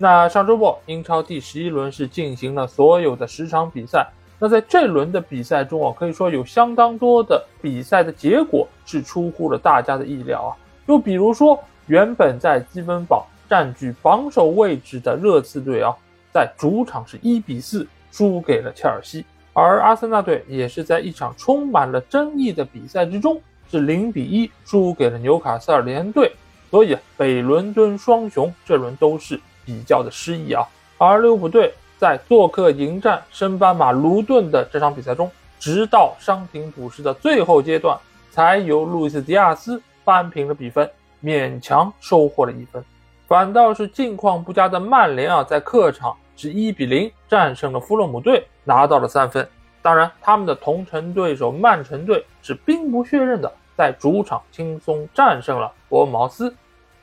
[0.00, 4.06] 那上周末英超第十一轮是进行了所有的十场比赛。
[4.38, 10.54] 那在这轮的比赛中啊，可以说有相当多的比赛的结果是出乎了大家的意料啊。
[10.86, 11.58] 就比如说，
[11.88, 15.92] 原本在积分榜占据榜首位置的热刺队啊，
[16.32, 26.30] 在主场是一比四输给了切尔西；而阿森纳队也是在一场充满了争议的比赛之中是零比一输给了纽卡斯尔联队。
[26.70, 29.40] 所以北伦敦双雄这轮都是。
[29.68, 30.64] 比较的失意啊，
[30.96, 37.94] 而利物浦队在做客迎战升班马卢顿的这场比赛中，直到伤停补时的最后阶段，
[38.30, 40.90] 才由路易斯·迪亚斯扳平了比分，
[41.22, 42.82] 勉强收获了一分。
[43.26, 49.46] 反倒是近况不佳的曼联啊，在客场是一比零战胜了富勒姆队，拿到了三分。
[49.82, 56.54] 当然，他们的同城对手曼城队是兵不血刃的，在主场轻松战胜了伯恩茅斯，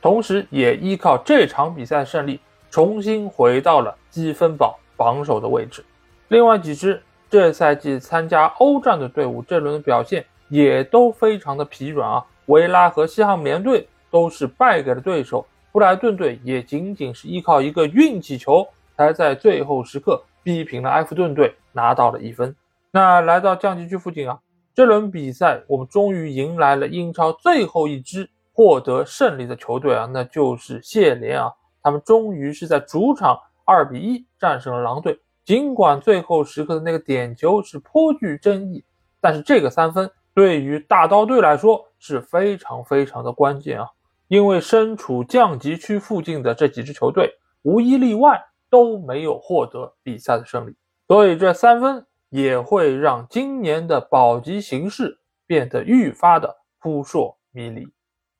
[0.02, 2.40] 同时也依靠这场比赛胜利。
[2.76, 5.82] 重新回到了积分榜榜首的位置。
[6.28, 12.22] 另外几支这赛季参加欧战的队伍，这轮的表现也都非常的疲软啊。
[12.48, 22.54] 维拉和西汉姆联队都是败给了对手，布莱顿队也仅仅是依靠一个运气球，才在最后时刻逼平了埃弗顿队，拿到了一分。
[22.90, 24.38] 那来到降级区附近啊，
[24.74, 31.50] 这轮比赛我们终于迎来了英超最后一支获得胜利的球队啊，那就是谢联啊。
[31.86, 35.20] 他们终于是在主场二比一战胜了狼队。
[35.44, 38.84] 尽管最后时刻的那个点球是颇具争议，
[39.20, 43.86] 但是这个三分对于大刀队来说是非常非常的关键啊！
[44.26, 47.32] 因为身处降级区附近的这几支球队，
[47.62, 50.74] 无一例外都没有获得比赛的胜利，
[51.06, 57.86] 所以这三分也会让今年的保级形势变得愈发的扑朔迷离。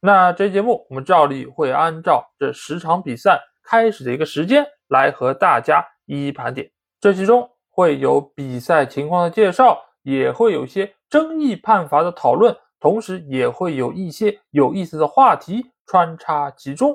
[0.06, 16.94] 那这节目我们照例会按照这十场比赛开始的一个时间来和大家一一盘点，这其中会有比赛情况的介绍，也会有些争议判罚的讨论，同时也会有一些有意思的话题穿插其中。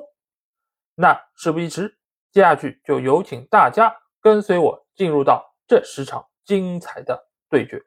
[0.94, 1.94] 那事不宜迟，
[2.32, 7.78] 接下去就有请大家跟随我进入到这十场精彩的对决。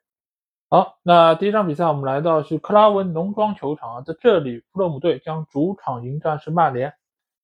[0.68, 6.92] 好，那第一场比赛我们来到是克拉文农庄球场啊，在这里，富勒姆队将主场迎战是曼联。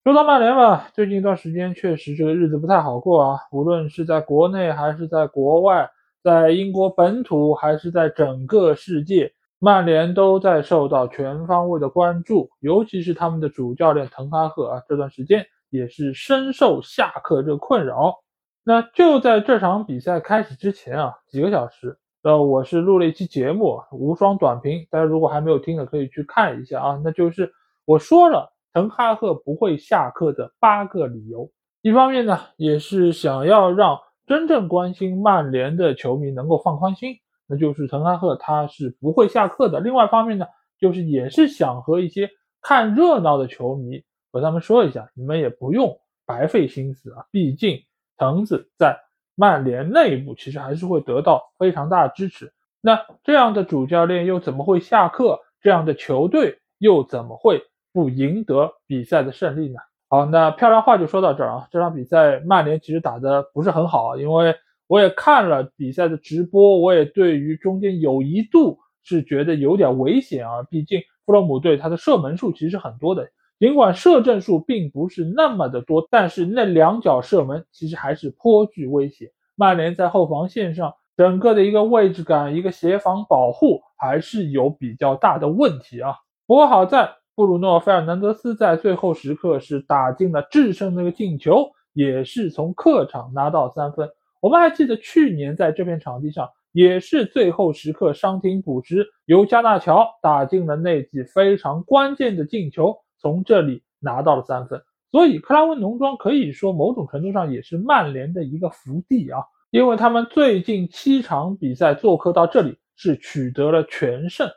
[0.04, 5.88] 说到曼联吧，最近一段时间确实这个日子不太好过啊，无论是在国内还是在国外，
[6.24, 18.16] 在英国本土还是在整个世界，曼联都在受到全方位的关注，尤其是他们的主教练滕哈赫啊，这段时间也是深受下课这个困扰。
[18.64, 22.00] 那就在这场比赛开始之前啊，几个小时。
[22.24, 27.02] 呃，我是录了一期节目，无双短评，大家如果还没有听的，可以去看一下啊。
[27.04, 27.52] 那就是
[27.84, 31.50] 我说了，滕哈赫不会下课的八个理由。
[31.82, 37.16] 一方面呢，也是想要让真正关心曼联的球迷能够放宽心，
[37.48, 39.80] 那就是滕哈赫他是不会下课的。
[39.80, 40.46] 另外一方面呢，
[40.80, 42.30] 就是也是想和一些
[42.62, 47.80] 看热闹的球迷和他们说一下，你们也不用白费心思啊，毕竟
[48.16, 48.96] 藤子在。
[49.41, 52.53] 曼联内部其实还是会得到非常大的支持。
[52.79, 55.40] 那这样的主教练又怎么会下课？
[55.63, 57.59] 这样的球队又怎么会
[57.91, 59.79] 不赢得比赛的胜利呢？
[60.09, 61.67] 好，那漂亮话就说到这儿啊。
[61.72, 64.53] 这场比赛曼联其实打的不是很好，因为
[64.85, 70.61] 我也看了比赛的直播，我也对于中间有一度是觉得有点危险啊。
[70.70, 73.28] 毕竟弗洛姆队他的射门数其实很多的。
[73.61, 79.31] 尽管射正数并不是那么的多，但是那两脚射门其实还是颇具威胁。
[79.53, 86.16] 曼联在后防线上整个的一个位置感、一个协防保护还是有比较大的问题啊。
[86.47, 94.09] 不过好在布鲁诺·费尔南德斯在最后时刻是打进了制胜那个进球，也是从客场拿到三分。
[94.40, 102.97] 我们还记得去年在这片场地上也是最后时刻伤停补时，由加纳乔打进了那记非常关键的进球。
[103.22, 104.82] 从这里拿到了三分，
[105.12, 114.50] 所以克拉文农庄可以说某种程度上也是曼联的一个福地啊，因为他们最近七场比赛做客到这里是取得了全胜。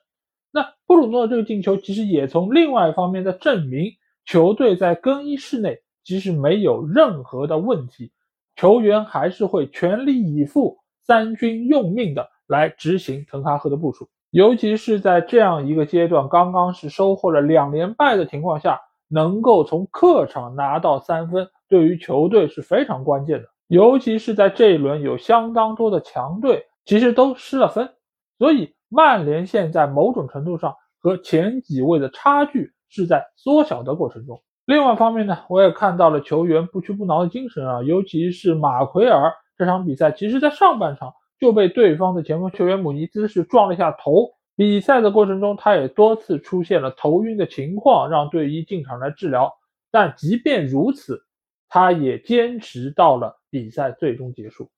[0.51, 3.93] 那布鲁诺这个进球其实也从另外一方面在证明
[4.25, 8.13] 球队在更衣室内其实没有任何的问题，
[8.57, 14.09] 球员还是会全力以赴三军用命的来执行滕哈赫的部署。
[14.35, 23.47] 尤其是在这样一个阶段，刚刚是收获了两连败的情况下，能够从客场拿到三分，对于球队是非常关键的。
[23.69, 27.89] 尤其是在这一轮有相当多的强队其实都失了分，
[28.37, 34.43] 所以曼联现在某种程度上和前几位的差距是在缩小的过程中。
[34.67, 41.13] 另外一方面呢，我也看到了球员不屈不挠的精神啊，尤其是马奎尔这场比赛，其实在上半场。
[41.45, 44.31] 就被对方的前锋球员姆尼兹是撞了一下头。
[44.57, 49.53] 比赛的过程中，他也多次出现了头晕的情况，让队医进场来治疗。
[49.91, 51.23] 但即便如此，
[51.69, 54.71] 他也坚持到了比赛最终结束。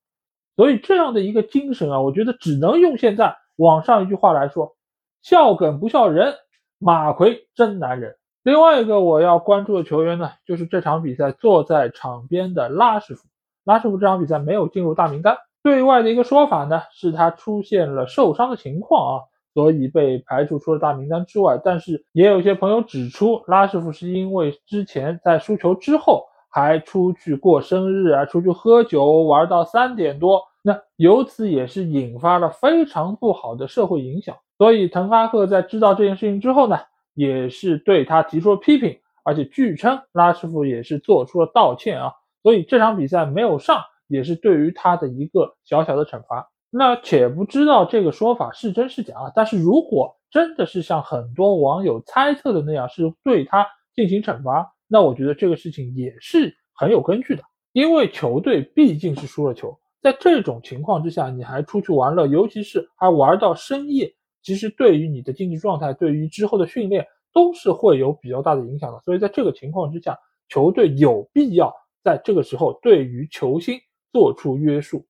[0.57, 4.75] 所以这样的一个精神啊，我觉得只能用现在网上一句话来说：
[5.23, 6.35] 笑梗不笑人，
[6.81, 8.17] 马奎真男人。
[8.43, 13.23] 另外一个我要关注的球员呢，就是这场比赛坐在场边的拉什福。
[13.63, 15.37] 拉什福这场比赛没有进入大名单。
[15.67, 19.23] 对外的一个说法呢，是他出现了受伤的情况啊，
[19.53, 21.61] 所以被排除出了大名单之外。
[21.65, 34.37] 但是也有些朋友指出，拉什福是因为之前在输球之后还出去过生日啊，出去喝酒玩到三点多，那由此也是引发了非常不好的社会影响。
[34.59, 36.79] 所以滕哈赫在知道这件事情之后呢，
[37.15, 42.13] 也是对他提出了批评，而且据称拉什福也是做出了道歉啊。
[42.45, 43.81] 所以这场比赛没有上。
[44.07, 46.51] 也是对于他的一个小小的惩罚。
[46.71, 49.33] 那且不知道这个说法是真是假啊。
[49.35, 57.43] 但是如果真的是像很多网友猜测的那样，是对他进行惩罚，那我觉得这个事情也是很有根据的。
[57.73, 64.13] 因为球队毕竟是输了球，在这种情况之下，你还出去玩乐，尤其是还玩到深夜，
[64.43, 69.01] 其实对于你的竞技状态，对于之后的训练都是会有比较大的影响的。
[69.01, 70.19] 所以在这个情况之下，
[70.49, 73.79] 球队有必要在这个时候对于球星。
[74.13, 75.07] 做出约束，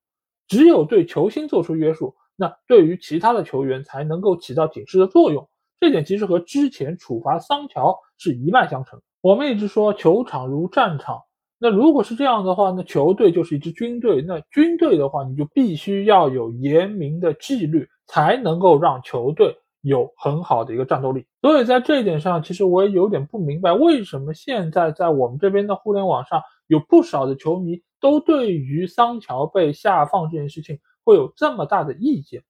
[0.47, 5.47] 只有对球星做出约束，那对于其他的球员才能够起到警示的作用。
[5.79, 8.99] 这点其实和之前处罚桑乔是一脉相承。
[9.21, 11.21] 我们一直说球场如战场，
[11.59, 14.21] 那如果是这样的话，那球队就是一支军队。
[14.21, 21.25] 那军队的话，你就必须要有严明的纪律，才能够让球队有很好的一个战斗力。
[21.41, 27.81] 所以在这一点上，其实我也有点不明白，为什么现在在我们这边的互联网上有不少的球迷。
[27.99, 32.43] 都对于桑乔被下放这件事情会有这么大的意见？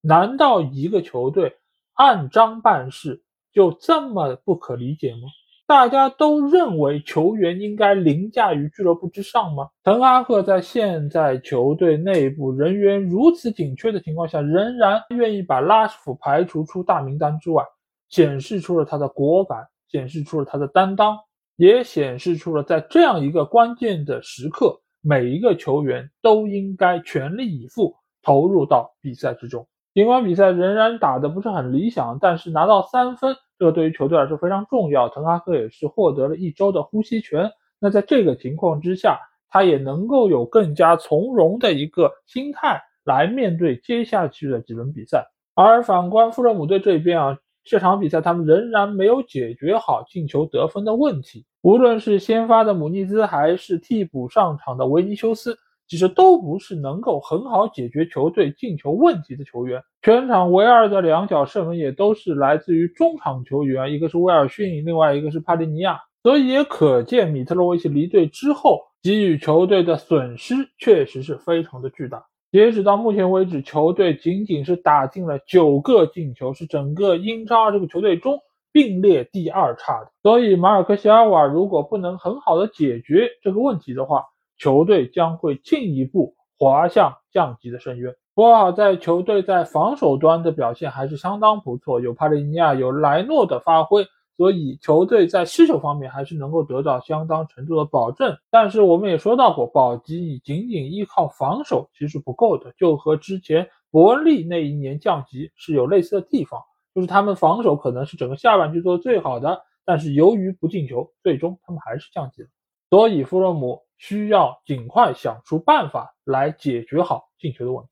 [0.00, 1.56] 难道一个球队
[1.94, 3.22] 按章办事
[3.52, 5.20] 就这么不可理解吗？
[5.66, 9.70] 大家都认为球员应该凌驾于俱乐部之上吗？
[9.82, 17.64] 滕哈赫在现在球队内部人员如此紧缺的情况下，仍然愿意把拉什福排除出大名单之外，
[18.10, 21.16] 显示出了他的果敢，显示出了他的担当，
[21.56, 24.82] 也显示出了在这样一个关键的时刻。
[25.04, 29.68] 每一个球员都应该全力以赴投入到比赛之中。
[29.92, 35.10] 尽管比赛仍然打得不是很理想，但是拿到三分，这个对于球队来说非常重要。
[35.10, 37.50] 滕哈赫也是获得了一周的呼吸权。
[37.78, 45.26] 那在这个情况之下，他也能够有更加从容的一个心态来面对接下去的几轮比赛。
[45.54, 47.38] 而反观富勒姆队这边啊。
[47.66, 51.46] 这场比赛，他们仍然没有解决好进球得分的问题。
[51.64, 55.56] 无论是先发的姆尼兹，还是替补上场的维尼修斯，
[55.88, 59.82] 其实都不是能够很好解决球队进球问题的球员。
[60.02, 65.98] 全场唯二的两脚射门也都是来自于中场球员，一个是威尔逊，另外一个是帕利尼亚。
[66.22, 72.26] 所以也可见，米特洛维奇离队之后，给予球队的损失确实是非常的巨大。
[72.52, 78.38] 截止到目前为止，球队仅仅是打进了九个进球，是整个英超这个球队中
[78.74, 80.10] 并列第二差的。
[80.20, 84.24] 所以，马尔科西尔瓦如果不能很好的解决这个问题的话，
[84.58, 88.12] 球队将会进一步滑向降级的深渊。
[88.34, 94.04] 不过好在球队在防守端的表现还是相当不错，有帕利尼亚、有莱诺的发挥。
[94.36, 106.60] 所以球队在失球方面还是能够得到相当程度的保证，但是我们也说到过，保级你仅仅依靠防守其实不够的，就和之前伯恩利那一年降级是有类似的地方，
[106.94, 112.48] 就是他们防守可能是整个下半区做的最好的，但是由于不进球，最终他们还是降级了。
[112.90, 117.90] 所以弗洛姆需要尽快想出办法来解决好进球的问题。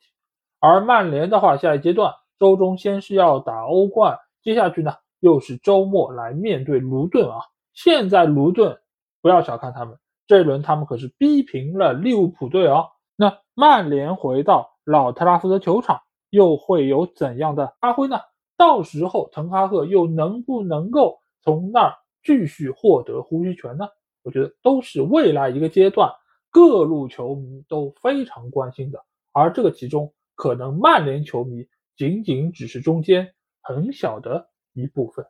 [0.61, 4.94] 而曼联的话，下一阶段周中先是要打欧冠，接下去呢？
[5.18, 7.38] 又是周末来面对卢顿啊！
[7.75, 8.78] 现在卢顿
[9.21, 12.88] 不要小看他们，这一轮他们可是逼平了利物浦队哦。
[13.14, 18.18] 那曼联回到老特拉福德球场又会有怎样的发挥呢？
[18.56, 23.88] 到时候滕哈赫又能不能够从那儿继续获得呼吸权呢？
[24.23, 26.12] 我觉得都是未来一个阶段
[26.50, 29.04] 各路球迷都非常关心的。
[29.32, 31.66] 而这个其中可能曼联球迷
[31.97, 35.26] 仅仅只是中间很小的一部分。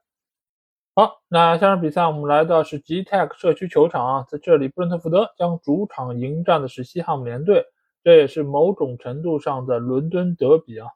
[0.95, 7.65] 好，那下场比赛我们来到是 Gtech 社区球场啊，在这里布伦特福德将主场迎战的是西汉姆联队，
[8.05, 10.89] 这也是某种程度上的伦敦德比啊。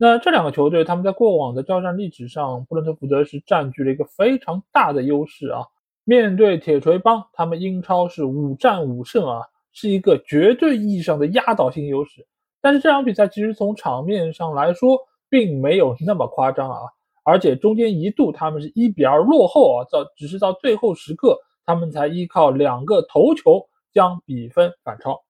[0.00, 5.62] 那这两个球队他们在过往的交战历史上，布伦特福德是占据了一个非常大的优势啊。
[6.04, 12.24] 面对铁锤帮，他们英超是五战五胜啊，是一个绝对意义上的压倒性优势。
[12.60, 14.96] 但是这场比赛其实从场面上来说，
[15.28, 16.78] 并没有那么夸张啊。
[17.24, 21.36] 而且中间一度他们是一比二落后啊，到只是到最后时刻，
[21.66, 25.20] 他们才依靠两个头球将比分反超。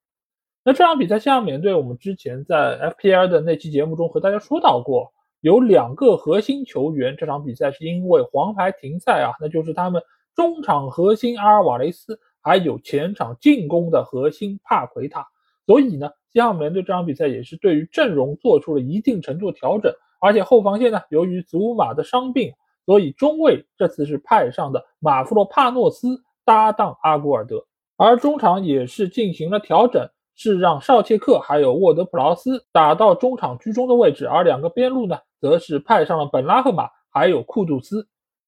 [0.69, 5.11] 那这场比赛下面对我们之前在 FPL 的那期节目中和大家说到过，
[5.41, 10.03] 有两个核心球员这场比赛是因为黄牌停赛啊，那就是他们
[10.37, 15.27] 中场核心阿尔瓦雷斯，还有前场进攻的核心帕奎塔。
[15.65, 19.91] 所以呢，西汉姆联队这场比赛也是对于阵容做出了一定程度的调整。
[20.21, 22.53] 而且后防线呢，由于祖马的伤病，
[22.85, 27.65] 所以中卫这次是派上的马夫洛帕诺斯搭档阿古尔德，
[27.97, 30.07] 而中场也是进行了调整，
[30.39, 38.07] 是让绍切克还有沃德普劳斯打到中场居中的位置，而两个边路呢，则是派上了本拉赫马还有库杜斯，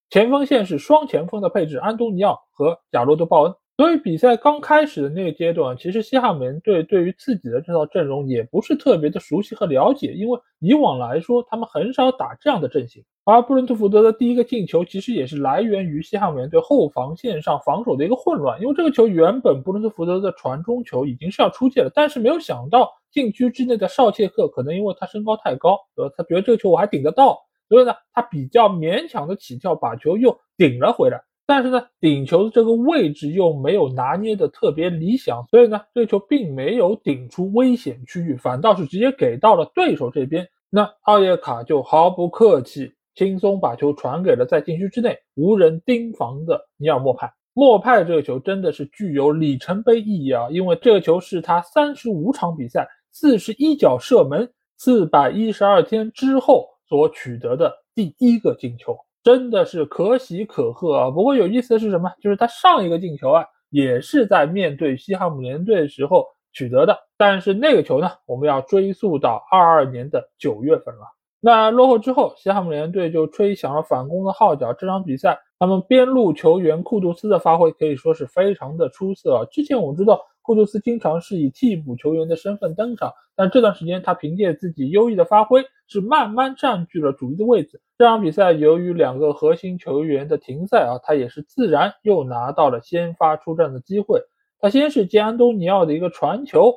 [0.08, 3.54] 前锋线是双前锋的配置，安东尼奥和贾罗德鲍恩。
[3.80, 13.02] 所以比赛刚开始的那个阶段，其实西汉姆联队对于自己的这套阵容也不是特别的熟悉和了解，因为以往来说他们很少打这样的阵型。
[13.24, 27.38] 而布伦特福德的第一个进球其实也是来源于西汉姆联队后防线上防守的一个混乱，因为这个球原本布伦特福德的传中球已经是要出界了，但是没有想到禁区之内的绍切克可能因为他身高太高，呃，他觉得这个球我还顶得到，
[27.70, 31.22] 所以呢，他比较勉强的起跳把球又顶了回来。
[31.50, 40.48] 但是呢，顶球的这个位置又没有拿捏的特别理想，所以呢，这球并没有顶出危险区域，反倒是直接给到了对手这边。
[40.70, 47.28] 那奥耶卡就毫不客气，轻松把球传给了在禁区之内无人盯防的尼尔莫派。
[47.52, 58.96] 莫派这个球真的是具有里程碑意义啊，因为这个球是他三十五场比赛四十一脚射门四百一十二天之后所取得的第一个进球。
[59.22, 61.10] 真的是可喜可贺啊！
[61.10, 62.10] 不过有意思的是什么？
[62.20, 66.96] 就是他上一个进球啊，也是在面对西汉姆联队的时候取得的。
[67.16, 71.02] 但是那个球呢，我们要追溯到二二年的九月份了。
[71.40, 74.72] 那落后之后，西汉姆联队就吹响了反攻的号角。
[74.72, 79.46] 这场比赛，他们边路球员库杜斯的发挥可以说是非常的出色。
[79.50, 80.20] 之前我们知道。
[80.50, 87.80] 库杜斯经常是以替补球员的身份登场，但这段时间他凭借自己优异的发挥，是慢慢占据了主力的位置。
[87.96, 94.20] 这场比赛由于两个核心球员的停赛啊，他也是自然又拿到了先发出战的机会。
[94.58, 96.74] 他先是接安东尼奥的一个传球，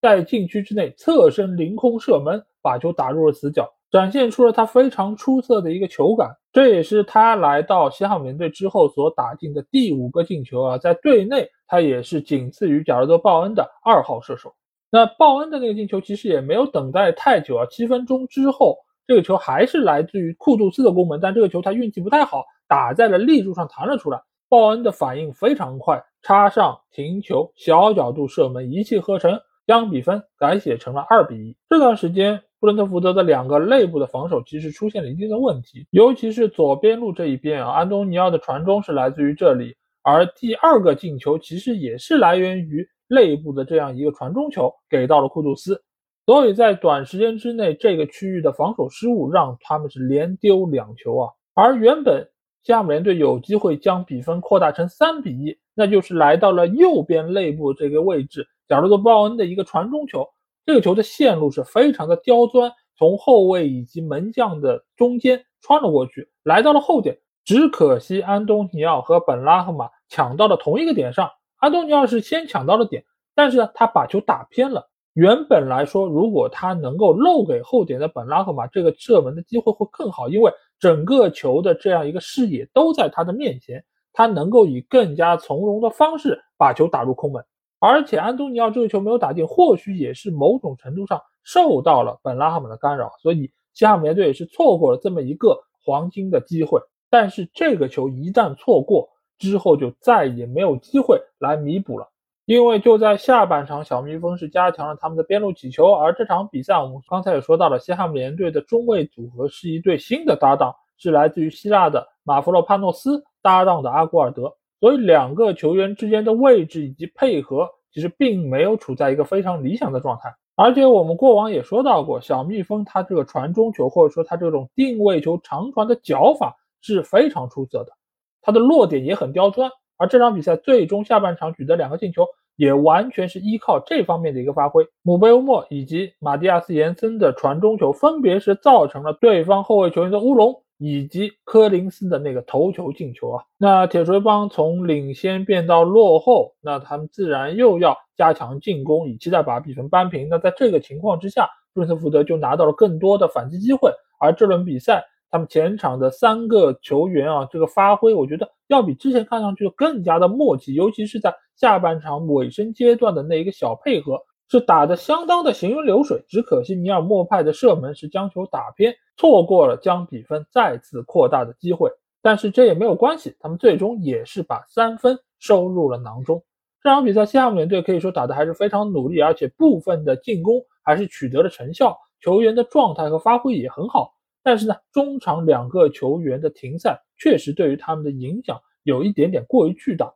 [0.00, 3.68] 在禁区之内侧身凌空射门，把球打入了死角。
[3.96, 10.76] 展现出了他非常出色的一个球感，这也是他来到西汉姆联队之后所打进的第五个进球啊！
[10.76, 14.52] 在队内，他也是仅次于贾罗德·鲍恩的二号射手。
[14.90, 18.76] 那鲍恩的那个进球其实也没有等待太久啊，七分钟之后，
[19.06, 24.20] 这个球还是来自于库杜斯的攻门，但这个球他运气不太好，打在了立柱上弹了出来。
[24.50, 31.56] 鲍恩的反应非常快，插上停球，小角度射门，一气呵成，将比分改写成了二比一。
[31.68, 32.42] 这段时间。
[32.58, 45.82] 布伦特福德的两个内部的防守其实出现了一定的问题，尤其是左边路这一边啊，安东尼奥的传中是来自于这里，而第二个进球其实也是来源于内部的这样一个传中球给到了库杜斯，
[46.24, 52.26] 所以在短时间之内，这个区域的防守失误让他们是连丢两球啊，而原本
[52.64, 60.26] 加姆联队有机会将比分扩大成三比一，那就是来到了右边内部这个位置，假如说鲍恩的一个传中球。
[60.64, 67.16] 这个球的线路是非常的刁钻，从后卫以及门将的中间穿了过去，来到了后点。
[67.44, 71.30] 只可惜安东尼奥和本拉赫马抢到了同一个点上。
[71.58, 73.04] 安东尼奥是先抢到了点，
[73.36, 74.90] 但是呢，他把球打偏了。
[75.12, 87.44] 原本来说，如果他能够漏给后点的本拉赫马，这个射门的机会会更好，因为整个球的这样一个视野都在他的面前，他能够以更加从容的方式把球打入空门。
[87.78, 96.80] 而且安东尼奥这个球没有打进，或许也是某种程度上受到了本拉赫姆的干扰，所以西汉姆联队也是错过了这么一个黄金的机会。
[97.10, 102.08] 但是这个球一旦错过之后，就再也没有机会来弥补了，
[102.46, 105.92] 因为就在下半场，小蜜蜂是加强了他们的边路起球。
[105.92, 114.52] 而这场比赛我们刚才也说到了，西汉姆联队的中卫组合是一对新的搭档，是来自于希腊的马弗洛帕诺斯搭档的阿古尔德。
[114.80, 120.34] 所以两个球员之间的位置以及配合，其实并没有处在一个非常理想的状态。
[120.54, 127.92] 而且我们过往也说到过，小蜜蜂它这个传中球或者说它这种定位球长传的脚法是非常出色的，
[128.40, 129.70] 它的落点也很刁钻。
[129.98, 134.86] 而这场比赛最终下半场取得两个进球，也完全是依靠这方面的一个发挥。
[135.02, 140.62] 姆贝欧莫以及马蒂亚斯·延森的传中球，分别是造成了对方后卫球员的乌龙。
[140.78, 150.28] 以及科林斯的那个头球进球啊，那铁锤帮从领先变到落后，那他们自然又要加强进攻，以期待把比分扳平。
[150.28, 153.90] 那在这个情况之下，布伦特福德就拿到了更多的反击机会。
[154.18, 164.20] 而这轮比赛，他们前场的三个球员啊，这个发挥，我觉得要比之前看上去更加的默契，尤其是在下半场尾声阶段的那一个小配合。
[164.48, 171.90] 是打得相当的行云流水，只可惜尼尔莫派的射门是将球打偏，错过了将比分再次扩大的机会。
[172.22, 176.42] 但是这也没有关系，他们最终也是把三分收入了囊中。
[176.82, 184.14] 这场比赛，西汉姆联队可以说打得还是非常努力，而且部分的进攻还是取得了成效，球员的状态和发挥也很好。
[184.42, 190.12] 但是呢，中场两个球员的停赛确实对于他们的影响有一点点过于巨大，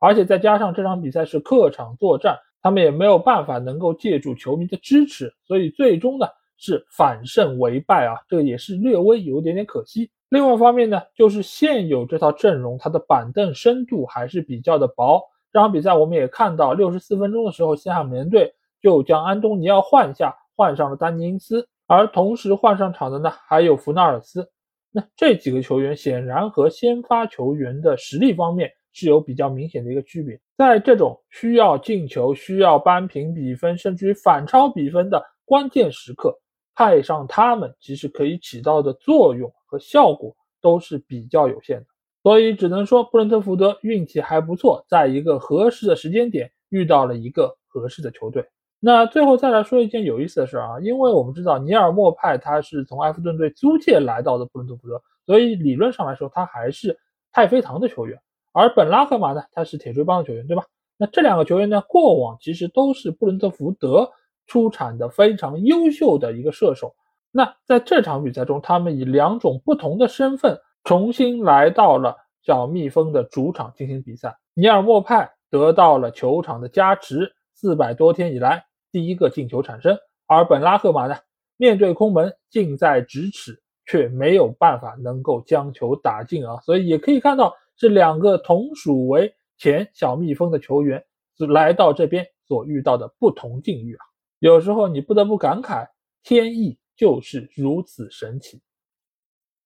[0.00, 2.38] 而且再加上这场比赛是客场作战。
[2.64, 6.28] 他们也没有办法能够借助球迷的支持，所以最终呢
[6.62, 10.08] 是反胜为败啊，这个也是略微有点点可惜。
[10.28, 15.20] 另外一方面呢，就是现有这套阵容，它的板凳深度还是比较的薄。
[15.52, 24.48] 这场比赛我们也看到，六十四分钟的时候，西汉姆联队就将安东尼奥换下，换上了丹尼因斯，而同时换上场的呢还有弗纳尔斯。
[24.92, 28.70] 那这几个球员显然和先发球员的实力方面。
[28.94, 36.38] 是有比较明显的一个区别，在这种需要进球、需要扳平比分，甚至于反超比分的关键时刻，
[36.74, 41.86] 派上他们其实可以起到的作用和效果都是比较有限的。
[42.22, 48.48] 所以只能说布伦特福德运气还不错，在一个合适的时间点遇到了一个合适的球队。
[48.78, 56.98] 那最后再来说一件有意思的事啊，因为我们知道尼尔莫派他是从埃弗顿队租借来到的布伦特福德，所以理论上来说他还是
[57.32, 58.20] 太妃糖的球员。
[58.52, 60.64] 而本拉赫马呢，他是铁锤帮的球员，对吧？
[60.96, 64.10] 那这两个球员呢，过往其实都是布伦特福德
[64.52, 66.94] 出产的非常优秀的一个射手。
[67.30, 74.36] 那在这场比赛中，他们以两种不同的身份重新来到了小蜜蜂的主场进行比赛。
[74.52, 79.96] 尼尔莫派得到了球场的加持，四百多天以来第一个进球产生。
[80.26, 81.16] 而本拉赫马呢，
[81.56, 86.60] 面对空门近在咫尺，却没有办法能够将球打进啊。
[86.60, 87.56] 所以也可以看到。
[87.74, 91.02] 这两个同属为前小蜜蜂的球员，
[91.48, 94.04] 来到这边所遇到的不同境遇啊，
[94.42, 95.86] 有时候你不得不感慨，
[96.24, 98.60] 天意就是如此神奇。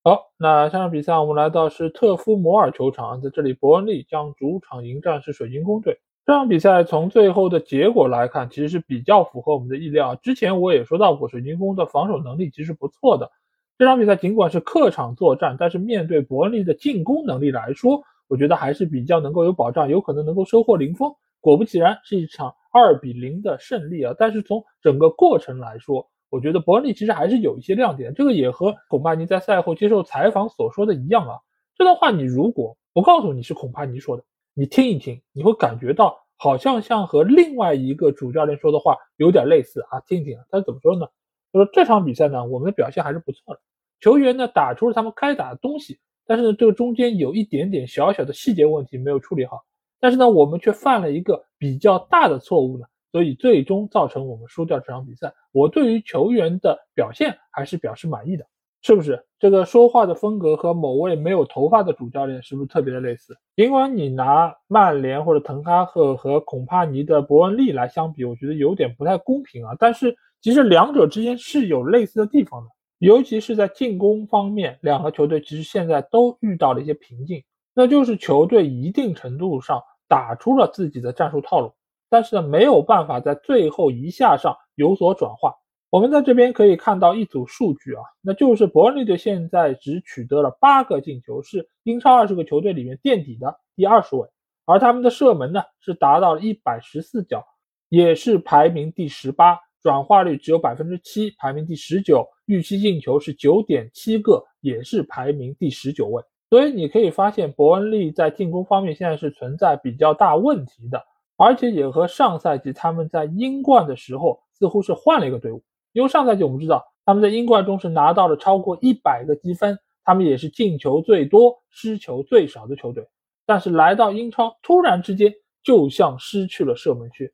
[0.03, 5.99] 好，那下场比赛我们来到是特夫摩尔球场，在这里伯恩利将主场迎战是水晶宫队。
[6.27, 10.13] 这场比赛从最后的结果来看，其实是比较符合我们的意料。
[10.13, 13.31] 之前我也说到过，水晶宫的防守能力其实不错的。
[13.79, 21.15] 这场比赛尽管是客场作战，但是面对伯恩利的进攻能力来说，我觉得还是比较能够有保障，有可能能够收获零封。
[21.39, 24.13] 果不其然，是一场二比零的胜利啊！
[24.17, 28.13] 但是从整个过程来说，我觉得伯恩利其实还是有一些亮点。
[28.13, 31.37] 这个也和孔帕尼在赛后接受采访所说的一样啊。
[31.75, 39.99] 这段话你如果不告诉你是孔帕尼说的，你听一听，你会感觉到好像像和另外一个主教练说的话有点类似啊。
[40.07, 41.07] 听一听他是怎么说呢？
[41.53, 43.61] 他说这场比赛呢，我们的表现还是不错的。
[43.99, 49.63] 球员呢打出了他们该打的东西，但是呢，这个中间有一点点小小的细节问题没有处理好。
[49.99, 55.33] 但是呢，我们却犯了一个比较大的错误呢，所以最终造成我们输掉这场比赛。
[55.51, 58.45] 我对于球员的表现还是表示满意的，
[58.81, 59.25] 是不是？
[59.39, 63.37] 这个说话的风格和某位没有头发的主教练是不是特别的类似？
[63.55, 69.75] 尽管你拿曼联或者滕哈赫和孔帕尼的伯恩利来相比，我觉得有点不太公平啊。
[69.79, 72.69] 但是其实两者之间是有类似的地方的。
[72.99, 77.43] 尤其是在进攻方面，两个球队其实现在都遇到了一些瓶颈，
[77.79, 81.73] 那就是球队一定程度上打出了自己的战术套路，
[82.09, 85.53] 但是呢没有办法在最后一下上有所转化。
[85.91, 94.27] 我们在这边可以看到一组数据啊，那就是伯恩利队现在只取得了八个进球，是英超二十个球队里面垫底的第二十位，
[94.65, 97.45] 而他们的射门呢是达到了一百十四脚，
[97.89, 99.59] 也是排名第十八。
[99.83, 102.27] 转化率只有百分之七，排名第十九。
[102.47, 106.23] 预期进球是九点七个，也是排名第十九位。
[106.49, 111.05] 所以你可以发现，伯恩利在进攻方面现在是存在比较大问题的，
[111.35, 115.63] 而且也和上赛季他们在英冠的时候似乎是换了一个队伍。
[115.91, 123.07] 因为上赛季我们知道他们在英冠中是拿到了超过一百个积分，他们也是进球最多、失球最少的球队。
[123.45, 125.33] 但是来到英超，突然之间
[125.63, 127.33] 就像失去了射门区，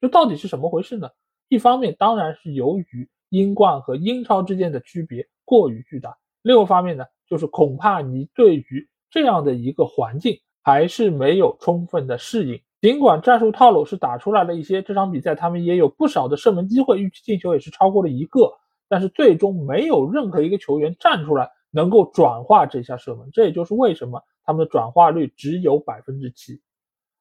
[0.00, 1.08] 这到底是什么回事呢？
[1.48, 12.60] 一方面当然是由于英冠和英超之间的区别过于巨大，另一方面呢，就是恐怕你对于这样的一个环境还是没有充分的适应。
[12.80, 18.52] 尽管战术套路是打出来了一些，这场比赛他们也有不少的射门机会，预期进球也是超过了一个，
[18.88, 26.60] 但是最终没有任何一个球员站出来能够转化这下射门，这也就是为什么他们的转化率只有百分之七。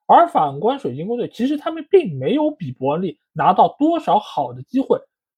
[0.07, 4.97] 而反观水晶宫队，其实他们并没有比伯恩利拿到多少好的机会，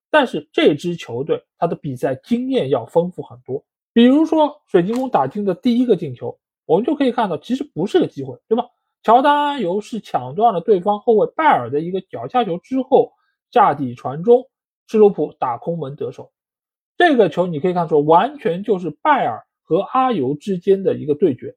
[0.09, 3.65] 但是这支球队他的比赛经验要丰富很多。
[3.93, 8.65] 比如说水晶宫打进的第一个进球，我们就可以看到，其实不是个机会，对吧？
[9.03, 13.13] 乔丹阿尤是抢断了对方后卫拜尔的一个脚下球之后
[13.51, 14.47] 下底传中，
[14.87, 16.31] 施罗普打空门得手。
[16.97, 21.55] 这个球你可以看出，完全就是拜尔和阿尤之间的一个对决。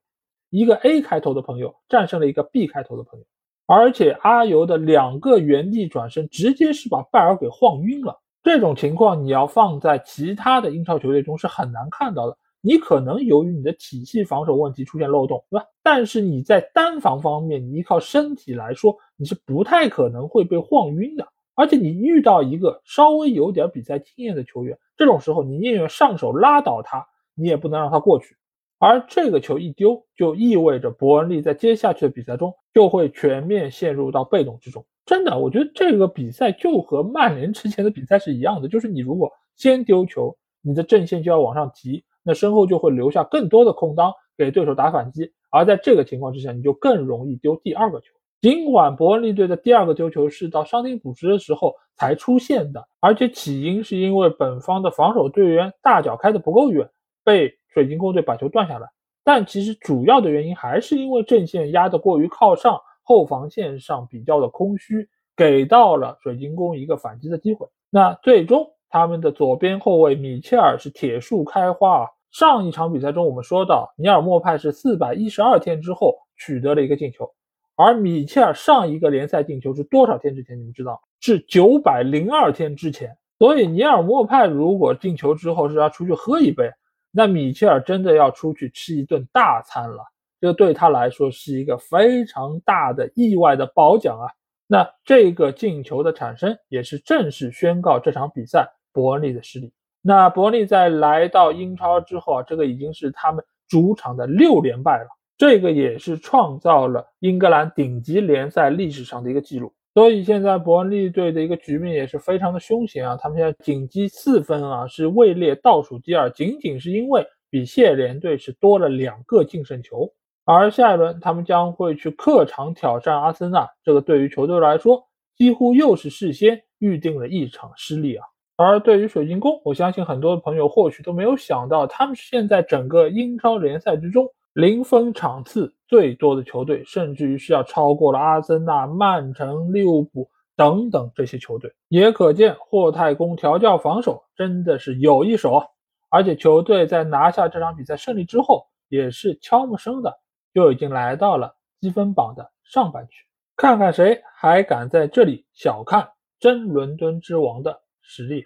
[0.49, 3.27] 一个 A 开头的朋友战胜了一个 B 开头的朋友，
[3.66, 8.23] 而且阿尤的两个原地转身直接是把拜尔给晃晕了。
[8.44, 12.37] 这种情况你要放在其他的英超球队中是很难看到的。
[12.61, 15.66] 你可能由于你的体系防守问题出现漏洞，对吧？
[15.83, 21.26] 但是你在单防方面，你依靠身体来说，你是不太可能会被晃晕的。
[21.54, 28.37] 而且你遇到一个稍微有点比赛经验的球员，这种时候你宁愿上手拉倒他，你也不能让他过去。
[28.78, 34.85] 而这个球一丢，就意味着伯恩利在接下去的比赛中就会全面陷入到被动之中。
[35.07, 45.33] 真的，我觉得这个比赛就和曼联之前的比赛是一样的，就是你如果先丢球，你的阵线就要往上提，那身后就会留下更多的空当给对手打反击。
[45.51, 48.07] 而在这个情况之下，你就更容易丢第二个球。
[48.40, 56.88] 尽管伯恩利队的第二个丢球是到伤停补时的时候才出现的，而且起因是因为本方的防守队员大脚开的不够远，
[57.25, 57.53] 被。
[57.75, 58.87] 水晶宫队把球断下来，
[59.25, 67.69] 但其实主要的原因还是因为阵线压得过于靠上，后防线上比较的空虚，给到了水晶宫一个反击的机会。
[67.90, 72.09] 那最终他们的左边后卫米切尔是铁树开花啊！
[72.33, 77.33] 上一场比赛中我们说到，尼尔莫派是四百一十二天之后取得了一个进球，
[77.77, 80.59] 而米切尔上一个联赛进球是多少天之前？
[80.59, 83.17] 你们知道是九百零二天之前。
[83.38, 86.71] 所以尼尔莫派如果进球之后是要出去喝一杯。
[87.17, 90.03] 那米切尔真的要出去吃一顿大餐了，
[90.44, 94.28] 这对他来说是一个非常大的意外的褒奖啊！
[94.66, 99.72] 那这个进球的产生也是正式宣告这场比赛伯恩利的失利。
[100.02, 109.72] 那伯恩利在来到英超之后啊，这个已经是他们主场的六连败了，这个也是创造了英格兰顶级联赛历史上的一个记录。
[109.94, 113.16] 所以现在伯恩利队的一个局面也是非常的凶险啊！
[113.16, 120.12] 他们现在仅积四分啊，是位列倒数第二，仅仅是因为比谢联队是多了两个净胜球。
[120.44, 128.26] 而下一轮他们将会去客场挑战阿森纳，这个对于球队来说几乎又是事先预定了一场失利啊！
[128.57, 134.28] 而对于水晶宫，我相信很多朋友或许都没有想到，他们是现在整个英超联赛之中。
[134.52, 145.61] 零分场次最多的球队，甚至于是要超过了阿森纳、曼城、利物浦等等这些球队，也可见霍太公调教防守真的是有一手。
[146.09, 150.16] 而且球队在拿下这场比赛胜利之后，也是悄无声的
[150.55, 158.45] 就已经来到了积分榜的上半区，看看谁还敢在这里小看真伦敦之王的实力。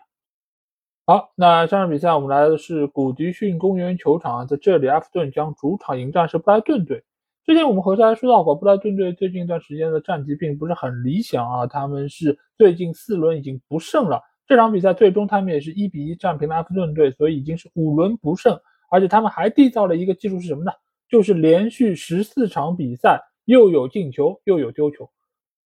[1.05, 7.05] 好，那上场比赛我们来的是古迪逊公园球场，在这里，埃弗顿将主场迎战是布莱顿队。
[7.45, 14.23] 之前我们和大家说到过，布莱顿队最近一段时间的战绩并不是很理想啊，他们是最近四轮已经不胜了。
[14.47, 18.59] 这场比赛最终他们也是一比一战平了埃弗顿队，所以已经是五轮不胜。
[18.91, 20.73] 而且他们还缔造了一个记录是什么呢？
[21.09, 25.11] 就是连续十四场比赛又有进球又有丢球，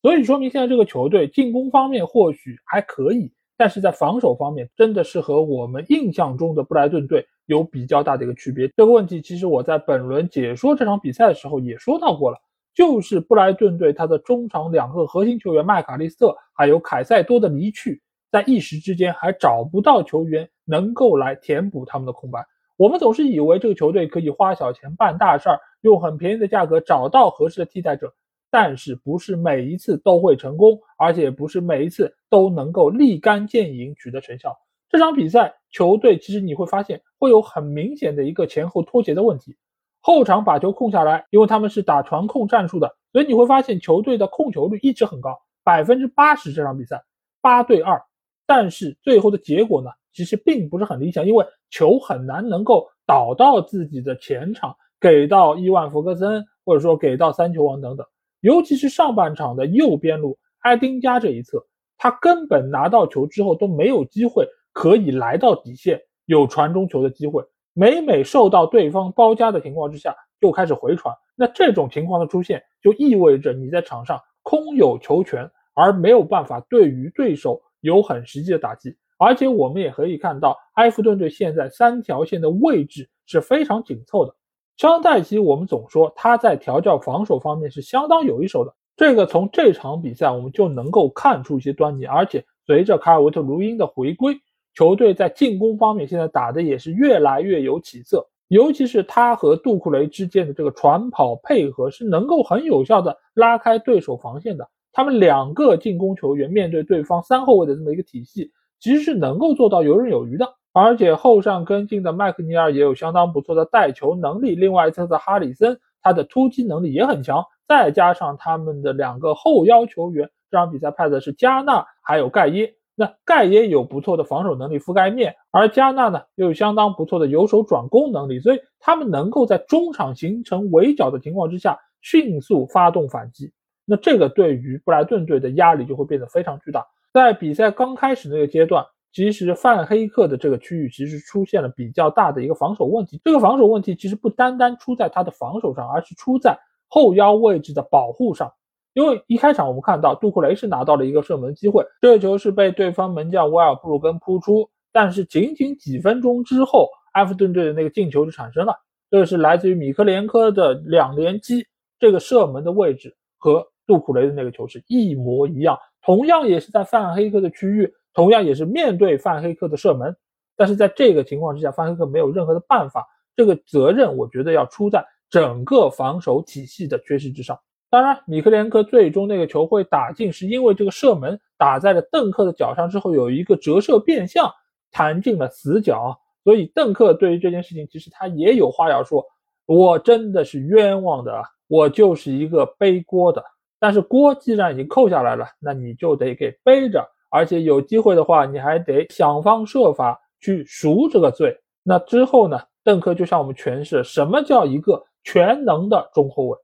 [0.01, 3.33] 所以说明现在这个球队进攻方面或许还可以。
[3.57, 8.67] 但是在防守方面，真的是和我们印象中的布莱顿队有比较大的一个区别。
[8.77, 12.39] 这个问题其实我在本轮解说这场比赛的时候也说到过了，
[12.75, 18.03] 就是布莱顿队他的中场两个核心球员麦卡利斯特还有凯塞多的离去，
[18.33, 22.45] 在一时之间还找不到球员能够来填补他们的空白。
[22.83, 28.13] 我们总是以为这个球队可以花小钱办大事儿，用很便宜的价格找到合适的替代者。
[28.51, 34.59] 但是不是每一次都会成功，而且不是每一次都能够立竿见影取得成效。
[34.89, 39.57] 这场比赛球队其实你会发现会有很明显的一个前后脱节的问题，
[40.01, 46.53] 后场把球控下来，因为他们是打传控战术的，所以你会发现球队的控球率一直很高，百分之八十。
[46.53, 47.05] 这场比赛
[47.41, 48.03] 八对二，
[48.45, 58.07] 但是最后的结果呢，其实并不是很理想，因为球很难能够导到自己的前场，给到伊万弗格森，或者说给到三球王等等。
[58.41, 61.65] 尤其是上半场的右边路埃丁加这一侧，
[61.97, 71.15] 他根本拿到球之后都没有机会可以来到底线有传中球的机会，每每受到对方包夹的情况之下就开始回传。
[71.35, 78.97] 那这种情况的出现，就意味着你在场上空有球权，而没有办法对于对手有很实际的打击。
[79.25, 84.35] 而且我们也可以看到，埃弗顿队现在三条线的位置是非常紧凑的。
[84.77, 88.75] 肖戴奇，我们总说他在调教防守方面是相当有一手的。
[88.97, 92.05] 这个从这场比赛我们就能够看出一些端倪。
[92.05, 94.35] 而且随着卡尔维特卢因的回归，
[94.75, 98.27] 球队在进攻方面现在打的也是越来越有起色。
[98.49, 104.69] 尤其是他和杜库雷之间的这个传跑配合，是能够很有效的拉开对手防线的。
[104.93, 108.51] 他们两个进攻球员面对对方三后卫的这么一个体系，
[108.83, 110.55] 其实是能够做到游刃有余的。
[110.75, 133.53] 而且后上跟进的麦克尼尔也有相当不错的带球能力，另外一侧的哈里森，他的突击能力也很强，再加上他们的两个后腰球员，这场比赛派的是加纳还有盖耶，那盖耶有不错的防守能力覆盖面，而加纳呢又有相当不错的由守转攻能力，所以他们能够在中场形成围剿的情况之下迅速发动反击，
[133.85, 138.85] 那这个对于布莱顿队的压力就会变得非常巨大，在比赛刚开始那个阶段。
[139.15, 143.21] 其实范黑克的这个区域其实出现了比较大的一个防守问题。
[143.23, 148.51] 这个防守问题其实不单单出在他的防守上，而是出在后腰位置的保护上。
[148.95, 158.75] 因为一开场我们看到杜库雷是拿到了一个射门机会，这个球是被对方门将威尔布鲁根扑出，但是仅仅几分钟之后，埃弗顿队的那个进球就产生了。
[159.11, 161.67] 这是来自于米克连科的两连击，
[161.99, 167.93] 这个射门的位置和杜库雷的那个球是一模一样，同样也是在范黑克的区域。
[168.15, 170.15] 同样也是面对范黑克的射门，
[170.55, 173.09] 但是在这个情况之下，范黑克没有任何的办法。
[173.35, 177.59] 这个责任我觉得要出在整个防守体系的缺失之上。
[177.89, 184.53] 当然，米克连科最终那个球会打进，是因为这个射门打在了邓克的脚上之后有一个折射变向，
[184.91, 186.15] 弹进了死角。
[186.45, 189.25] 所以邓克对于这件事情其实他也有话要说：
[189.65, 193.43] 我真的是冤枉的，我就是一个背锅的。
[193.83, 197.05] 但是锅既然已经扣下来了，那你就得给背着。
[197.31, 201.59] 而且有机会的话，你还得想方设法去赎这个罪。
[201.83, 202.61] 那之后呢？
[202.85, 206.59] 邓克就向我们诠释什么叫一个全能的中后卫。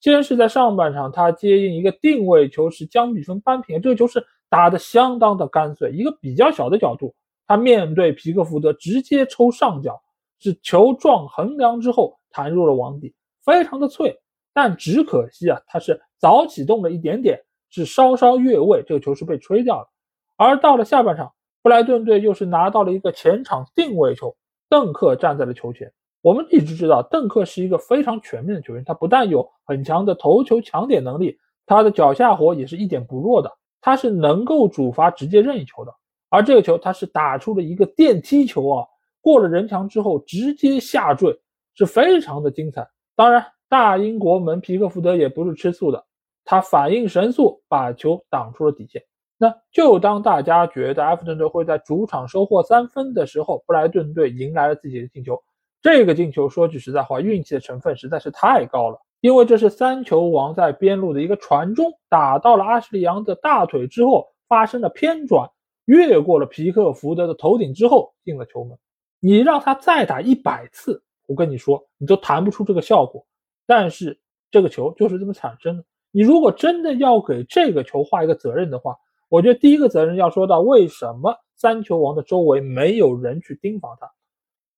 [0.00, 7.14] 先是在上半场，他接应一个定位球时将比分扳平，这个球是打得相当的干脆，一个比较小的角度，
[7.46, 10.00] 他面对皮克福德直接抽上角，
[10.40, 14.16] 是球撞横梁之后弹入了网底，非常的脆。
[14.52, 19.88] 但只可惜啊，他是早启动了一点点，是稍稍越位，这个球是被吹掉了。
[20.36, 24.36] 而到了下半场，布莱顿队又是拿到了一个前场定位球，
[24.68, 25.92] 邓克站在了球前。
[26.20, 33.50] 我们一直知道，邓克是一个非常全面的球员，他不但有很强的头球抢点能力，他的脚下活也是一点不弱的，
[33.80, 35.94] 他是能够主罚直接任意球的。
[36.28, 38.86] 而这个球，他是打出了一个电梯球啊，
[39.20, 41.38] 过了人墙之后直接下坠，
[41.74, 42.86] 是非常的精彩。
[43.14, 46.04] 当然，大英国门皮克福德也不是吃素的，
[46.50, 49.02] 他反应神速，把球挡出了底线。
[49.36, 55.38] 那就当大家觉得埃弗顿队会在主场收获三分的时候，布莱顿队迎来了自己的进球。
[55.82, 65.50] 这个进球说句实在话，运气的成分实在是太高了，因为这是三球王在边路的一个传中，打到了阿什利杨的大腿之后发生了偏转，
[65.84, 68.78] 越过了皮克福德的头顶之后进了球门。
[69.20, 73.26] 你让他再打一百次，我跟你说，你都弹不出这个效果。
[73.66, 74.18] 但是
[74.50, 75.84] 这个球就是这么产生的。
[76.10, 78.96] 你如果真的要给这个球画一个责任的话，
[79.28, 84.10] 我觉得第一个责任要说到为什么三球王的周围没有人去盯防他，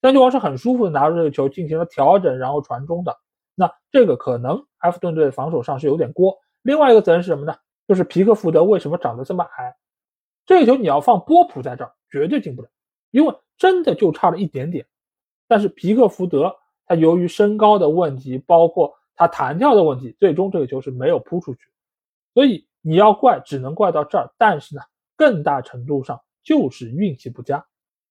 [0.03, 3.17] 三球王是很舒服的拿着这个球进行了调整，然后传中的。
[3.55, 6.37] 那这个可能埃弗顿队的防守上是有点锅。
[6.63, 7.55] 另外一个责任是什么呢？
[7.87, 9.75] 就是皮克福德为什么长得这么矮？
[10.47, 12.69] 这个球你要放波普在这儿绝对进不了，
[13.11, 14.87] 因为真的就差了一点点。
[15.47, 16.55] 但是皮克福德
[16.87, 21.61] 他由于身高的问题，包括他弹跳的问题，最终这个球是没有扑出去，
[22.35, 22.67] 所以。
[22.83, 24.33] 你要怪，只能怪到这儿。
[24.39, 24.81] 但是呢，
[25.15, 27.63] 更大程度上就是运气不佳。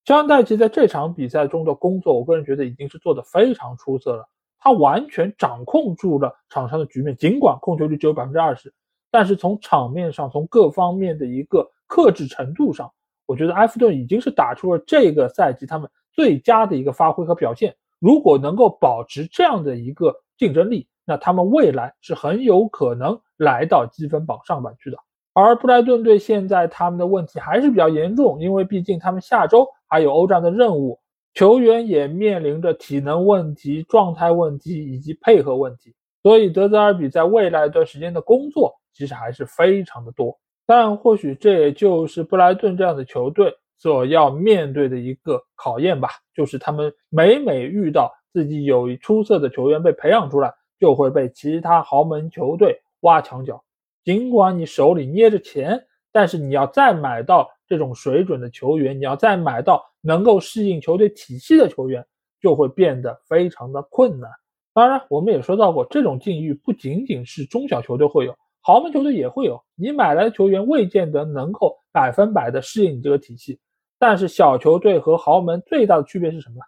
[0.06, 4.30] 肖恩戴奇在这场比赛中的工作，我个人觉得已经是做得非常出色了。
[4.60, 8.72] 他完全掌控住了场上的局面，尽管控球率只有百分之二十，
[9.10, 12.94] 但是从场面上，从各方面的一个克制程度上，
[13.26, 17.76] 我觉得埃弗顿已经是打出了这个赛季他们最佳的一个发挥和表现。
[17.98, 24.98] 如果能够保持这样的一个竞争力，那他们未来是很有可能来到积分榜上半区的，
[25.34, 31.00] 而布莱顿队现在他们的问题还是比较严重，因为毕竟他们下周还有欧战的任务，
[31.34, 40.38] 球员也面临着体能问题、状态问题以及配合问题，所以德泽尔比在未来一段时间的工作其实还是非常的多。
[40.68, 53.64] 但或许这也就是布莱顿这样的球队所要面对的一个考验吧，就是他们每每遇到自己有出色的球员被培养出来，就会被其他豪门球队挖墙脚。
[54.04, 62.04] 尽管你手里捏着钱，但是你要再买到这种水准的球员，你要再买到能够适应球队体系的球员，
[62.42, 64.32] 就会变得非常的困难。
[64.74, 69.62] 当然，我们也说到过，这种境遇不仅仅是中小球队会有，豪门球队也会有。
[69.76, 73.60] 你买来的球员未见得能够百分百的适应你这个体系，
[74.00, 76.62] 但是小球队和豪门最大的区别是什么呢？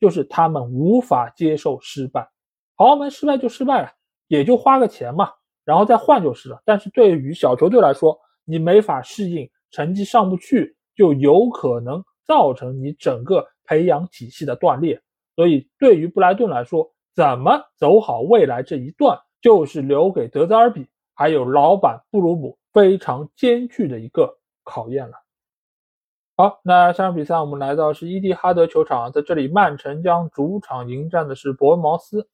[0.00, 2.28] 就是他们无法接受失败。
[2.82, 3.90] 豪门失败就失败了，
[4.28, 5.30] 也就花个钱嘛，
[5.64, 6.62] 然后再换就是了。
[6.64, 15.00] 但是对于小球队来说，你没法适应，成绩上不去，就有可能造成你整个培养体系的断裂。
[15.34, 25.14] 所以对于布莱顿来说，怎么走好未来这一段，就是留给德泽尔比还有老板布鲁姆非常艰巨的一个考验了。
[26.36, 32.28] 好，那下场比赛我们来到是伊蒂哈德球场，在这里曼城将主场迎战的是伯恩茅斯。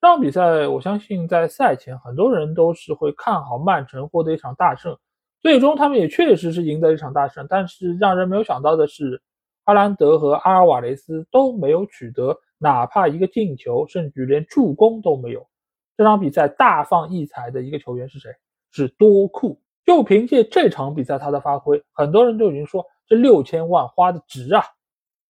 [0.00, 4.96] 这场比赛，我相信在赛前很多人都是会看好曼城获得一场大胜，
[5.40, 7.46] 最终他们也确实是赢得一场大胜。
[7.48, 9.20] 但是让人没有想到的是，
[9.64, 12.36] 哈兰德和阿尔瓦雷斯都没有取得。
[12.58, 15.46] 哪怕一个进球，甚至连助攻都没有，
[15.94, 18.30] 这场比赛大放异彩的一个球员是谁？
[18.70, 19.60] 是多库。
[19.84, 24.64] 就凭借这场比赛他的发挥，很多人都已经说这六千万花的值啊。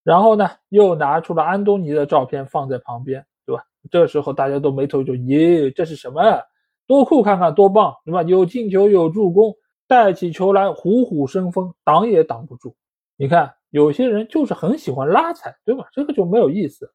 [0.04, 3.26] 然后呢，又拿出了安东尼的照片放在旁边，
[3.90, 6.22] 这时候大家都眉头就耶，这是什么？
[6.86, 8.22] 多库看看多棒，对吧？
[8.22, 9.54] 有进球有助攻，
[9.88, 12.76] 带起球来虎虎生风，挡也挡不住。
[13.16, 15.86] 你看，有些人就是很喜欢拉踩，对吧？
[15.92, 16.88] 这个就没有意思。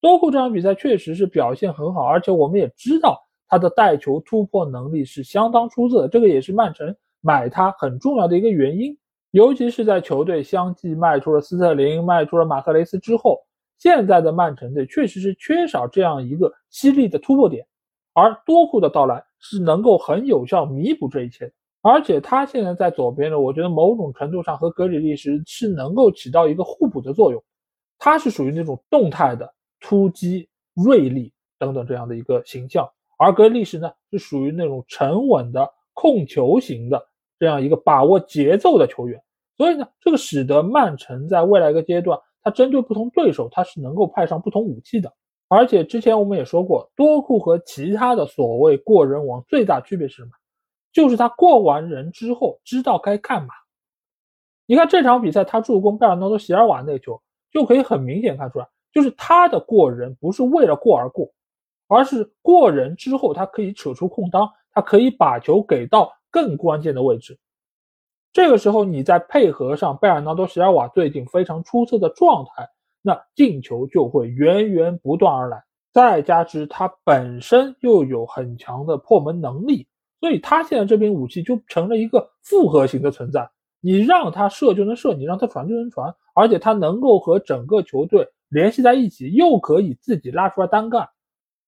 [0.00, 8.96] 多库这场比赛确实是表现很好，而且我们也知道他的带球突破能力是相当出色的，这个也是曼城买他很重要的一个原因。
[9.32, 13.40] 尤其是在球队相继卖出了斯特林、卖出了马克雷斯之后，
[13.78, 17.66] 现在的曼城队确实是缺少这样一个犀利的突破点，
[18.12, 21.52] 而多库的到来是能够很有效弥补这一切的。
[21.82, 27.42] 而且他现在在左边呢，我觉得某种程度上和格里利什是能够起到一个互补的作用，
[27.98, 29.52] 他是属于那种动态的。
[29.78, 37.00] 突击、锐利等等这样的一个形象，而格里利什呢是属于那种沉稳的控球型的
[37.38, 39.22] 这样一个把握节奏的球员，
[39.54, 45.12] 所以呢，这个使得曼城在未来一个阶段，他针对不同对手，他是能够派上不同武器的。
[45.48, 50.30] 而且之前我们也说过，多库和其他的所谓过人王最大区别是什么？
[50.92, 53.48] 就是他过完人之后知道该干嘛。
[54.64, 58.68] 你看这场比赛他助攻贝尔纳多席尔瓦那个球，就可以很明显看出来。
[58.92, 61.28] 就是他的过人不是为了过而过，
[61.88, 67.36] 而是过人之后他可以扯出空当，他可以把球给到更关键的位置。
[68.36, 72.68] 这个时候你再配合上贝尔纳多·席尔瓦最近非常出色的状态，
[73.00, 75.64] 那进球就会源源不断而来。
[75.90, 79.88] 再加之他本身又有很强的破门能力，
[80.20, 83.48] 所以他现在这柄武器就成了一个复合型的存在。
[83.80, 88.28] 你让他射就能射，你让他传就能传，而且他能够和整个球队。
[88.50, 91.08] 联系在一起，又可以自己拉出来单干，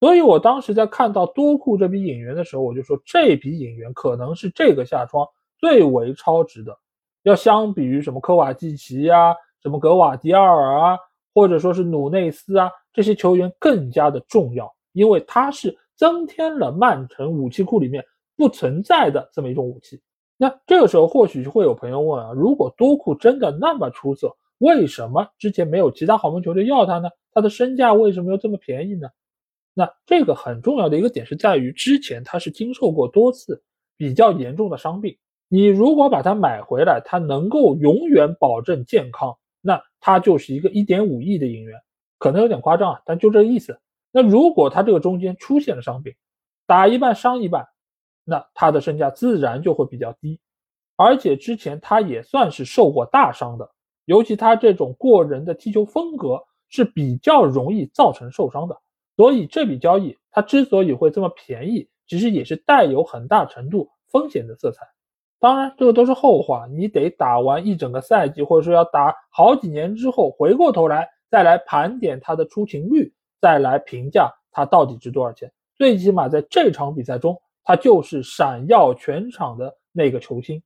[0.01, 5.27] 所以我当时在看到多库这笔引援的时候，我就说这笔引援可能是这个夏窗
[5.59, 6.77] 最为超值的，
[7.23, 10.99] 要相比于什么科瓦季奇呀、什么格瓦迪奥尔啊，
[11.35, 18.05] 或者说是努内斯啊这些球员更加的重要，因为他是增添了曼城武器库里面
[18.37, 20.01] 不存在的这么一种武器。
[20.37, 24.37] 那这个时候或许会有朋友问啊，如果多库真的那么出色？
[24.59, 27.09] 为什么之前没有其他豪门球队要他呢？
[27.33, 29.09] 他的身价为什么又这么便宜呢？
[29.75, 33.63] 那这个很重要的一个点是在于，之前他是经受过多次
[33.97, 35.17] 比较严重的伤病。
[35.49, 41.81] 你如果把它买回来，它能够永远保证健康，那它就是一个一点五亿的银元，
[42.19, 43.81] 可能有点夸张啊，但就这个意思。
[44.13, 46.15] 那如果他这个中间出现了伤病，
[46.67, 47.67] 打一半伤一半，
[48.25, 50.41] 那他的身价自然就会比较低。
[50.97, 53.71] 而且之前他也算是受过大伤的。
[54.05, 58.75] 尤其他这种过人的踢球风格是比较容易造成受伤的，
[59.17, 64.87] 所以这笔交易它之所以会这么便宜，其实也是带有很大程度风险的色彩。
[65.41, 75.51] 当然，这个都是后话，你得打完一整个赛季，或者说要打好几年之后，回过头来再来盘点他的出勤率，再来评价他到底值多少钱。
[75.77, 80.61] 最起码在这场比赛中，他就是闪耀全场的那个球星。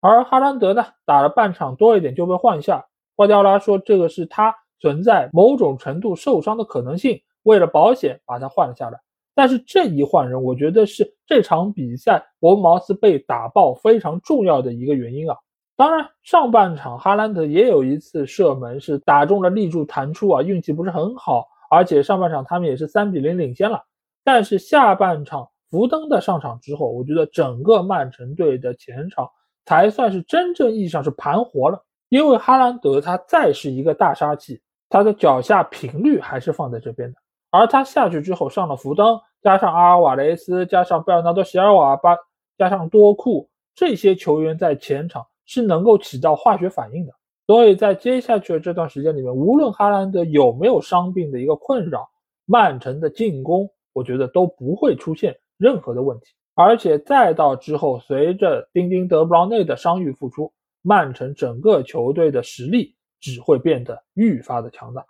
[0.00, 2.86] 而哈兰德呢，打了半场多一点就被换下。
[3.14, 8.98] 瓜迪奥拉说，这个是他存在某种程度受伤的可能性，为了保险把他换了下来。
[9.40, 15.34] 但是这一换人，我觉得是这场比赛伯恩茅斯被打爆非常重要的一个原因啊。
[15.78, 21.48] 当然，上半场哈兰德也有一次射门是打中了立柱弹出啊，运气不是很好。
[21.70, 23.82] 而且上半场他们也是三比零领先了。
[24.22, 29.26] 但是下半场福登的上场之后，我觉得整个曼城队的前场
[29.64, 31.82] 才算是真正意义上是盘活了。
[32.10, 34.60] 因为哈兰德他再是一个大杀器，
[34.90, 37.16] 他的脚下频率还是放在这边的。
[37.50, 42.16] 而他下去之后上了福登，加上阿尔瓦雷斯，加上贝尔纳多席尔瓦，巴
[42.58, 45.26] 加上多库这些球员在前场。
[45.46, 47.12] 是能够起到化学反应的，
[47.48, 52.08] 所以在接下去的这段时间里面，无论哈兰德有没有伤病的一个困扰，
[52.46, 56.26] 曼城的进攻我觉得都不会出现任何的问题。
[56.54, 65.04] 而且再到之后，随着丁丁德布劳内的伤愈复出，曼城整个球队的实力只会变得愈发的强大。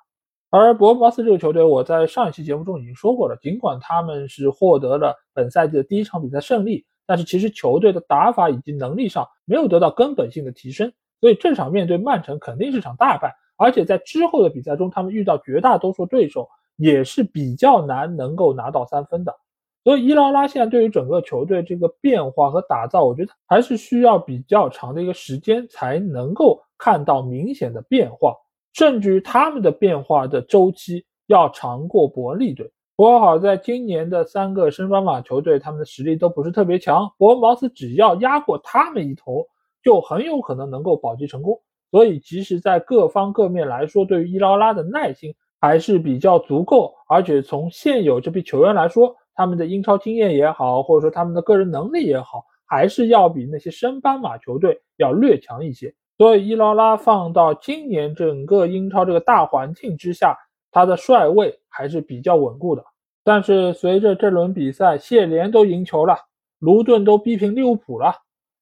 [0.51, 6.84] 而博茅斯这个球队，我在上一期节目中已经说过了，尽管他们是获得了本赛季的第一场比赛胜利。
[7.07, 13.34] 但是其实球队的打法以及能力上没有得到根本性的提升，所以这场面对曼城肯定是场大败。
[13.57, 19.34] 而且在之后的比赛中，他们遇到绝大多数对手也是比较难能够拿到三分的。
[19.82, 28.36] 所以伊劳拉现在对于整个球队这个变化和打造，我觉得还是需要比较长的一个时间才能够看到明显的变化，
[28.72, 32.70] 甚至于他们的变化的周期要长过伯恩利队。
[32.96, 37.10] 不过好在今年的三个升班马球队，他们的实力都不是特别强。
[37.16, 39.46] 伯恩茅斯只要压过他们一头，
[39.82, 41.58] 就很有可能能够保级成功。
[41.90, 46.94] 所以，其实，在各方各面来说，对于伊劳拉的耐心还是比较足够。
[47.08, 55.92] 而且从现有这批球员来说，他们的英超经验也好，或者说他们的个人能力也好，还是要比那些升班马球队要略强一些。
[56.20, 60.36] 所以，伊劳拉放到今年整个英超这个大环境之下，
[60.70, 62.84] 他的帅位还是比较稳固的。
[63.24, 66.14] 但是随着这轮比赛，谢联都赢球了，
[66.58, 68.12] 卢顿都逼平利物浦了，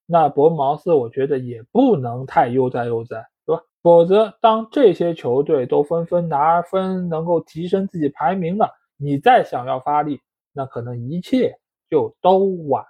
[0.07, 3.63] 那伯恩茅斯我觉得也不能太悠哉悠哉，对吧？
[3.83, 10.21] 否则当这些球队都纷纷拿分，能够提升自己排名了，你再想要发力，
[10.53, 11.59] 那可能一切
[11.91, 12.85] 就都晚。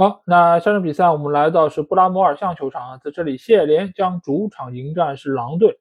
[0.00, 5.78] 好，那下场比赛我们来到是布拉摩尔象球场，在这里谢联将主场迎战是狼队。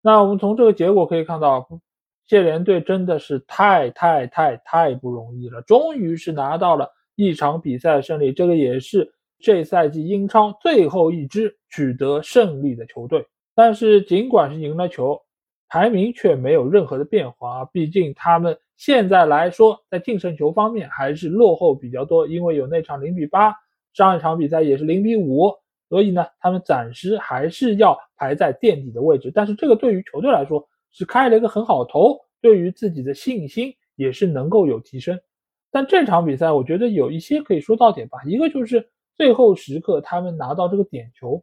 [0.00, 1.68] 那我们从这个结果可以看到。
[2.26, 13.26] 谢联队真的是太太太太不容易了，终于是拿到了一场比赛胜利，这个也是这赛季英超最后一支取得胜利的球队。
[13.52, 15.20] 但是尽管是赢了球，
[15.68, 23.54] 排名却没有任何的变化，毕竟他们现在来说在净胜球方面还是落后比较多，因为有那场零比八，
[23.92, 25.52] 上一场比赛也是零比五，
[25.88, 29.30] 所以呢，他们暂时还是要排在垫底的位置。
[29.34, 35.18] 但是这个对于球队来说，是开了一个很好头，对于自己的信心也是能够有提升。
[35.70, 41.42] 但这场比赛我觉得有一些可以说到点吧，一个就是最后时刻他们拿到这个点球，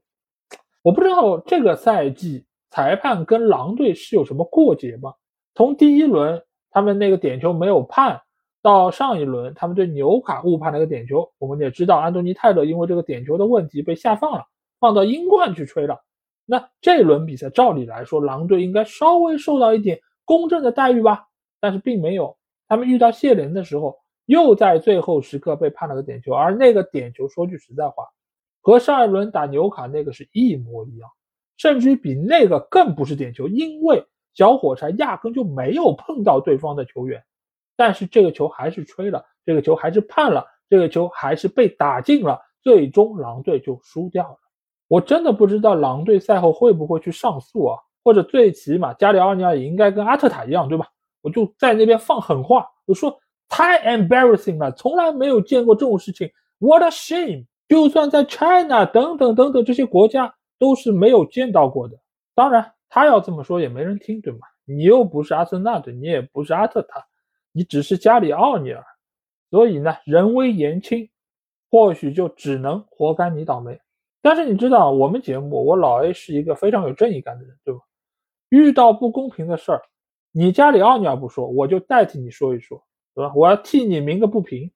[0.83, 5.13] 我不知道这个赛季裁判跟狼队是有什么过节吗？
[5.53, 8.21] 从第一轮他们那个点球没有判，
[8.61, 14.45] 到上一轮他们对纽卡误判了个点球，我们也知道安东尼泰勒因为这个点球的问题被下放了，
[14.79, 16.01] 放到英冠去吹了。
[16.45, 21.27] 那这轮比赛照理来说，狼队应该稍微受到一点公正的待遇吧，
[21.59, 22.35] 但是并没有。
[22.67, 28.05] 他们遇到谢林的时候，又在最后时刻被判了个点球，而那个点球说句实在话，
[28.61, 31.09] 和上一轮打纽卡那个是一模一样，
[31.57, 34.03] 甚至于比那个更不是点球，因为
[34.33, 37.23] 小火柴压根就没有碰到对方的球员，
[37.75, 44.37] 但是这个球还是吹了，这个球还是判了，这个球还是被打进了，最终狼队就输掉了。
[44.87, 47.77] 我真的不知道狼队赛后会不会去上诉啊？
[48.03, 50.87] 或者最起码加里奥尼尔也应该跟阿特塔一样，对吧？
[51.21, 53.15] 我就在那边放狠话，我说
[53.47, 56.27] 太 embarrassing 了，从来没有见过这种事情
[56.57, 57.45] ，what a shame！
[57.67, 61.95] 就算在 China 等等等等这些国家都是没有见到过的。
[62.33, 64.39] 当然，他要这么说也没人听，对吗？
[64.65, 67.01] 你又不是阿森纳队，你也不是阿特塔，
[67.53, 68.83] 你只是加里奥尼尔，
[69.49, 71.09] 所以呢，人微言轻，
[71.69, 73.79] 或许就只能活该你倒霉。
[74.21, 77.79] 但是你知道，我们节目，我老 A 是一个非常有正义感的人，对吧？
[78.49, 79.81] 遇到不公平的事儿，
[80.33, 82.83] 你家里奥尼尔不说，我就代替你说一说，
[83.15, 83.31] 对吧？
[83.33, 84.69] 我要替你鸣个不平。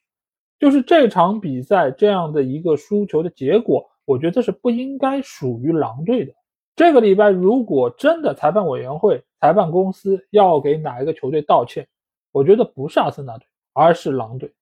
[0.57, 6.33] 就是这场比赛这样的一个输球的结果，我觉得是不应该属于狼队的。
[6.75, 11.87] 这个礼拜，如果真的裁判委员会、裁判公司要给哪一个球队道歉，
[12.33, 14.53] 我觉得不是阿森纳队，而是狼队，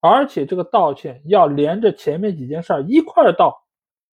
[0.00, 3.64] 而且这个道歉要连着前面几件事儿一块儿道。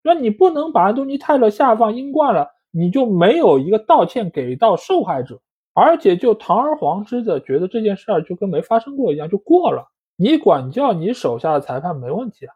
[0.02, 5.40] 那你不能把安东尼泰勒下放英冠了，你就没有一个道歉给到受害者。
[5.76, 9.92] 而且就堂而皇之的觉得这件事儿就跟没发生过一样就过了。
[10.16, 12.54] 你管教你手下的裁判没问题啊，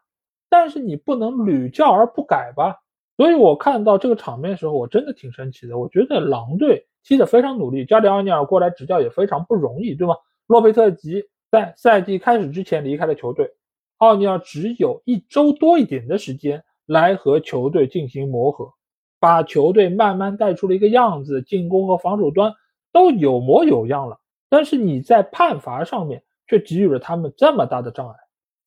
[0.48, 2.80] 但是你不能屡教而不改吧？
[3.18, 5.76] 所以我看到这个场面的时候，我真的挺生气的。
[5.76, 10.14] 我觉得狼队踢得非常努力，加里奥尼尔过来执教也非常不容易，对吗？
[10.46, 13.50] 洛佩特吉在赛季开始之前离开了球队，
[13.96, 18.72] 奥尼尔只有一周多一点的时间来和球队进行磨合，
[19.18, 22.54] 把球队慢慢带出了一个样子，进攻和防守端
[22.92, 24.20] 都有模有样了。
[24.48, 28.14] 但是你在判罚上面却给予了他们这么大的障碍，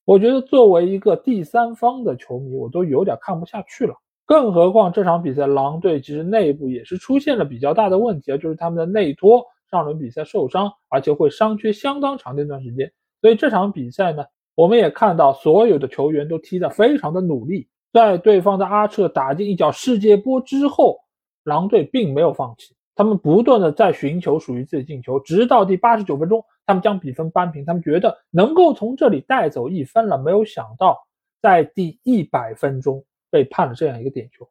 [0.04, 3.94] 我觉得作为一个第三方的球迷，我都有点看不下去了。
[4.24, 12.90] 更何况这场比赛，狼队其实内部也是出现了比较大的问题啊，就是他们的内托上轮比赛受伤，而且会伤缺相当长的一段时间。
[13.20, 17.68] 所以这场比赛呢，我们也看到所有的球员都踢得非常的努力。
[17.92, 20.98] 在对方的阿彻打进一脚世界波之后，
[21.44, 30.16] 狼队并没有放弃，他们不断的在寻求属于自己进球，直到第八十九分钟，他们将比分扳平，他们觉得能够从这里带走一分了。
[30.16, 30.96] 没有想到，
[31.42, 33.04] 在第一百分钟。
[33.32, 34.46] 被判了这样一个点球，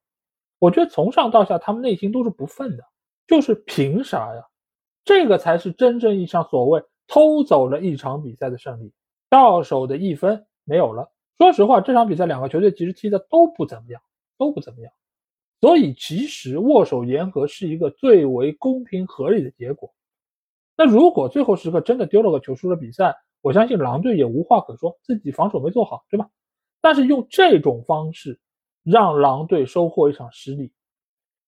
[0.57, 2.83] 我觉得从上到下他们内心都是不忿的，
[3.27, 4.43] 就是凭啥呀？
[5.05, 8.91] 这个才是真正意义上所谓偷走了一场比赛的胜利，
[9.29, 11.11] 到手的一分没有了。
[11.37, 14.01] 说实话，这场比赛两个球队其实踢的都不怎么样，
[14.39, 14.91] 都不怎么样。
[15.59, 19.93] 所以其实握手言和是一个最为公平合理的结果。
[20.75, 26.27] 那如果最后时刻真的丢了个球输了比赛，我相信狼队也无话可说，自己防守没做好，对吧？
[26.81, 28.39] 但是用这种方式。
[28.83, 30.71] 让狼队收获一场失利，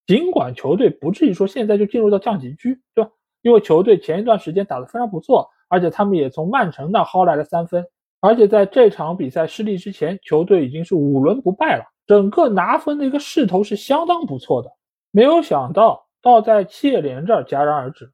[0.06, 3.12] 尽管球队不至于说现在就进入到降级区，对吧？
[3.42, 7.86] 因为球队前一段时间打得非常不错，而且他们也从曼城那薅来了三分，
[8.22, 14.70] 而且在这场比赛失利之前，球队已经是五轮不败了，整个拿分的一个势头是相当不错的。
[15.12, 18.12] 没有想到，倒在切联这儿戛然而止。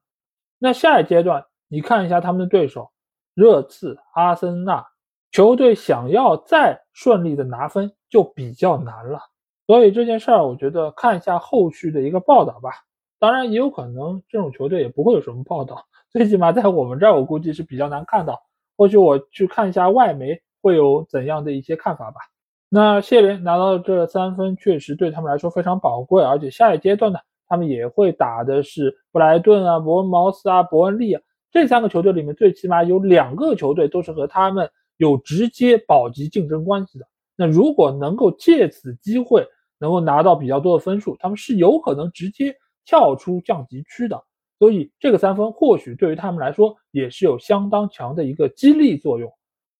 [0.58, 2.90] 那下一阶段，你看一下他们的对手，
[3.34, 4.84] 热刺、阿森纳。
[5.30, 9.20] 球队想要再顺利的拿分就比较难了，
[9.66, 12.70] 所以这件事儿我觉得看一下后续的一个报道吧。
[13.18, 18.42] 当然也有可能这种球队也不会有什么报道， 最起码在我们这儿我估计是比较难看到。
[18.76, 22.20] 或许我去看一下外媒会有怎样的一些看法吧。
[22.68, 34.68] 那谢联拿到这三分确实对他们来说非常宝贵，而且下一阶段呢，他们也会打的是布莱顿啊、伯恩茅斯啊、伯恩利啊这三个球队里面，最起码有两个球队都是和他们。
[34.96, 37.06] 有直接保级竞争关系的，
[37.40, 39.46] 那如果能够借此机会
[39.78, 44.22] 能够拿到比较多的分数，他们是有可能直接跳出降级区的。
[44.58, 49.32] 所以这个三分或许对于他们来说也是有相当强的一个激励作用。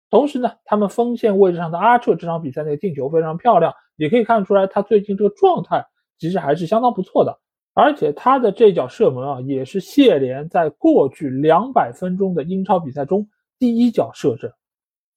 [0.08, 5.84] 同时呢，他们锋线位置上的阿彻这场比赛那个进球非常漂亮，也可以看出来他最近这个状态
[6.18, 7.38] 其实还是相当不错的。
[7.74, 14.50] 而且他的这脚射门啊，也是谢联在过去两百分钟的英超比赛中第一脚射正。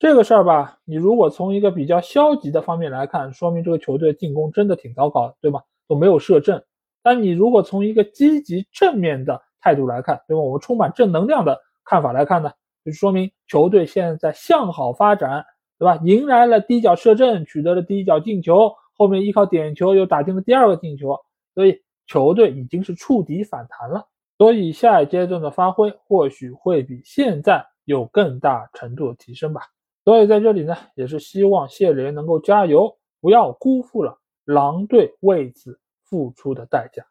[0.04, 5.62] 这个事儿吧，你如果从一个比较消极的方面来看，说明这个球队进攻真的挺糟糕的，对吗？
[5.88, 6.62] 都没有射正。
[7.02, 10.42] 但你如果从一个积极正面的态度来看，对吧？
[10.42, 12.52] 我们充满正能量的看法来看呢，
[12.84, 15.46] 就说明球队现在向好发展，
[15.80, 15.98] 对吧？
[16.04, 21.18] 迎来了第一脚射正，取得了第一脚进球，后面依靠点球又打进了第二个进球，
[21.56, 24.06] 所以球队已经是触底反弹了。
[24.38, 29.62] 所以下一阶段的发挥或许会比现在有更大程度的提升吧。
[30.04, 37.06] 所以在这里呢，也是希望谢联能够加油，不要辜负了狼队为此付出的代价。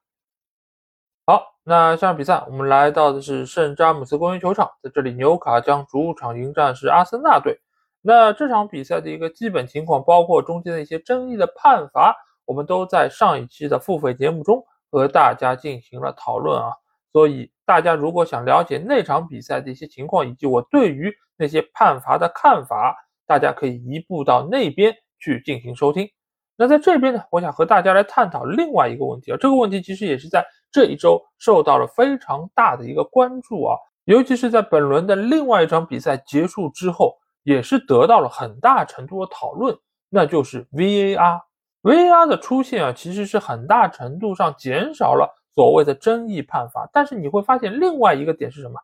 [1.25, 7.61] 好，那下场比赛我们来到的是圣詹姆斯公园球场，在这里纽卡将主场迎战是阿森纳队。
[8.03, 12.15] 那这场比赛的一个基本情况，包括中间的一些争议的判罚，
[12.45, 16.73] 我们都在上一期的付费节目中和大家进行了讨论啊。
[17.13, 22.95] 所以大家如果想了解那场比赛的一些情况，以及我对于那些判罚的看法，
[23.27, 26.07] 大家可以移步到那边去进行收听。
[26.55, 39.75] 那在这边呢，我想和大家来探讨另外一个问题啊，这个问题其实也是在这一周受到了非常大的一个关注啊，尤其是在本轮的另外一场比赛结束之后，也是得到了很大程度的讨论，
[40.11, 41.41] 那就是 VAR。
[41.81, 45.42] VAR 的出现啊，其实是很大程度上减少了。
[45.55, 48.81] 所谓的争议判罚，但是你会发现另外一个点是什么？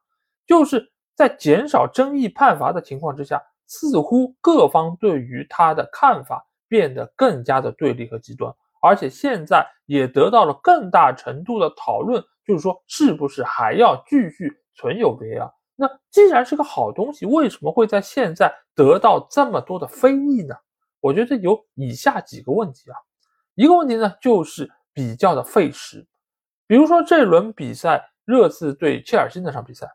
[0.47, 15.51] 就是在减少争议判罚的情况之下，似乎各方对于他的看法变得更加的对立和极端，而且现在也得到了更大程度的讨论，就是说是不是还要继续存有 VAR？
[15.75, 20.55] 那既然是个好东西，为什么会在现在得到这么多的非议呢？
[21.01, 22.97] 我觉得有以下几个问题啊，
[23.55, 26.07] 一个问题呢就是比较的费时。
[26.69, 29.91] 比如说这轮比赛，热刺对切尔西那场比赛，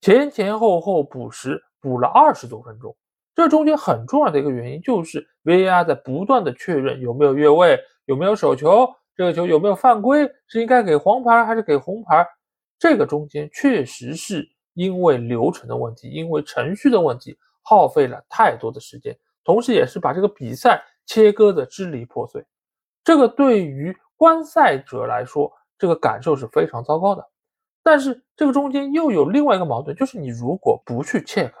[0.00, 2.94] 前前后后补时补了二十多分钟。
[3.36, 12.26] 这中间很重要的一个原因就是 VAR 在不断的确认有没有越位，有没有手球，这个球有没有犯规，是应该给黄牌还是给红牌。
[12.80, 14.44] 这个中间确实是
[14.74, 22.44] 因为流程的问题，因为程序的问题，耗费了太多的时间，同时也是把这个比赛切割的支离破碎。
[23.04, 27.24] 这个对于观赛者来说，这个感受是非常糟糕的。
[27.82, 31.52] 但是这个中间又有另外一个矛盾，就是你如果不去 check。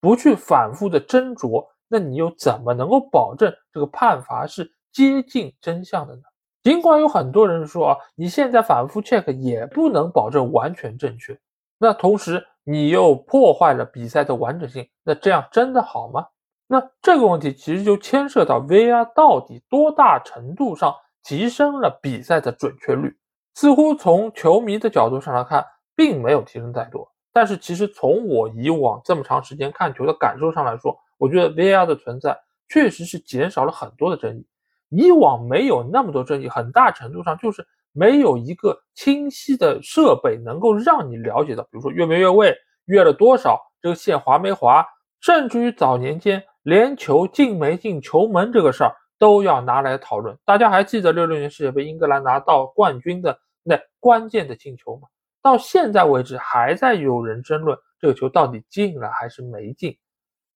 [0.00, 6.22] 不去反复的斟酌，那你又怎么能够保证这个判罚是接近真相的呢？
[6.64, 11.38] 尽管有很多人说啊，你现在反复 check 也不能保证完全正确，
[11.78, 16.26] 那同时你又破坏了比赛的完整性，那这样真的好吗？
[16.66, 20.92] 那这个问题其实就牵涉到 VR 到底多大程度上
[21.22, 23.16] 提升了比赛的准确率？
[23.54, 27.10] 似乎从球迷的角度上来看，并没有提升太多。
[27.32, 32.38] 但是其实从我以往这么长时间看球的感受上来说，我觉得 VR 的存在
[32.68, 34.46] 确实是减少了很多的争议。
[34.90, 44.86] 以往没有那么多争议，很大程度上就是没有一个清晰的设备能够让你了解到，比如说越没越位，越了多少，这个线滑没滑，
[45.20, 50.36] 甚至于早年间连球进没进球门这个事儿都要拿来讨论。
[50.44, 55.06] 大家还记得六六年世界杯英格兰拿到冠军的那关键的进球吗？
[55.40, 59.96] 到现在为止，还在有人争论这个球到底进了还是没进。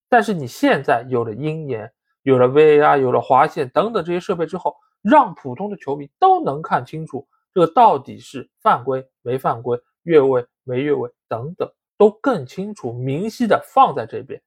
[0.09, 1.89] 但是你现在有了鹰眼，
[2.23, 14.41] 有了 VAR，有了划线等等这些设备之后，让普通的球迷都能看清楚这个到底是犯规没犯规、越位没越位等等，都更清楚、明晰的放在这边。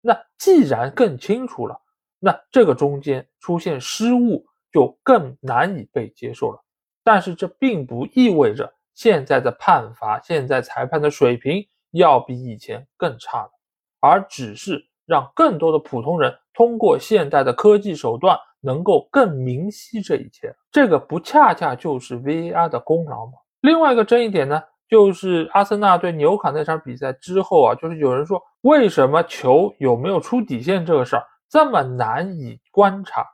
[0.00, 1.80] 那既然更清楚了，
[2.20, 6.62] 那这个中间出现失误就更难以被接受了。
[7.02, 8.72] 但是这并不意味着。
[8.92, 13.50] 现在的判罚，现在裁判的水平要比以前更差了，
[13.98, 20.54] 而只是让更多的普通人通过现代的科技手段能够更明晰这一切。
[20.70, 23.32] 这个不恰恰就是 VAR 的功劳吗？
[23.62, 33.26] 另外一个争议点呢，就是阿森纳对纽卡那场比赛之后啊，就是有人说，为什么球有没有出底线这个事儿这么难以观察？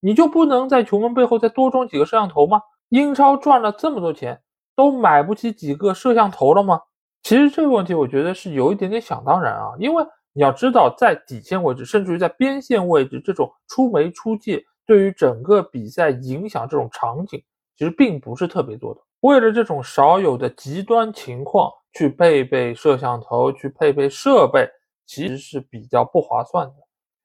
[0.00, 2.62] 你就不能在球门背后再多装几个摄像头吗？
[2.88, 4.40] 英超赚了这么多钱。
[4.76, 6.80] 都买不起几个摄像头了吗？
[7.22, 17.40] 其实这个问题我觉得是有一点点想当然啊，因为你要知道，在底线位置，甚至于在边线位置，这种出没出界对于整个比赛影响这种场景，
[17.76, 19.00] 其实并不是特别多的。
[19.20, 24.68] 为了这种少有的极端情况去配备摄像头，去配备设备，
[25.06, 26.74] 其实是比较不划算的。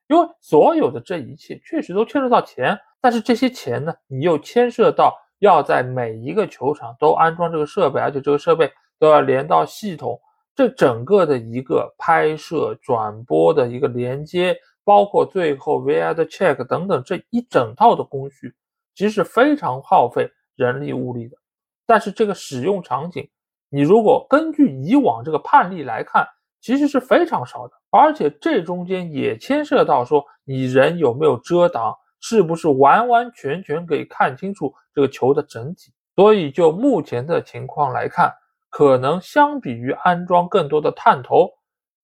[0.10, 5.18] 因为所有的这一切确实都牵涉到钱，但是这些钱呢，你又牵涉到。
[5.42, 10.20] 要在每一个球场都安装这个设备，而且这个设备都要连到系统，
[10.54, 14.54] 这整个的一个拍摄、转播的一个连接，
[14.84, 18.54] 包括最后 VR 的 check 等等这一整套的工序，
[18.94, 21.38] 其实是非常耗费人力物力的。
[21.86, 23.26] 但是这个使用场景，
[23.70, 26.28] 你如果根据以往这个判例来看，
[26.60, 31.96] 其实是非常少的，而且这中间也牵涉到说你人有没有遮挡。
[32.22, 35.94] 是不是完完全全可以看清楚这个球的整体？
[36.18, 38.34] 所以就目前的情况来看，
[38.70, 41.50] 可能相比于安装更多的探头，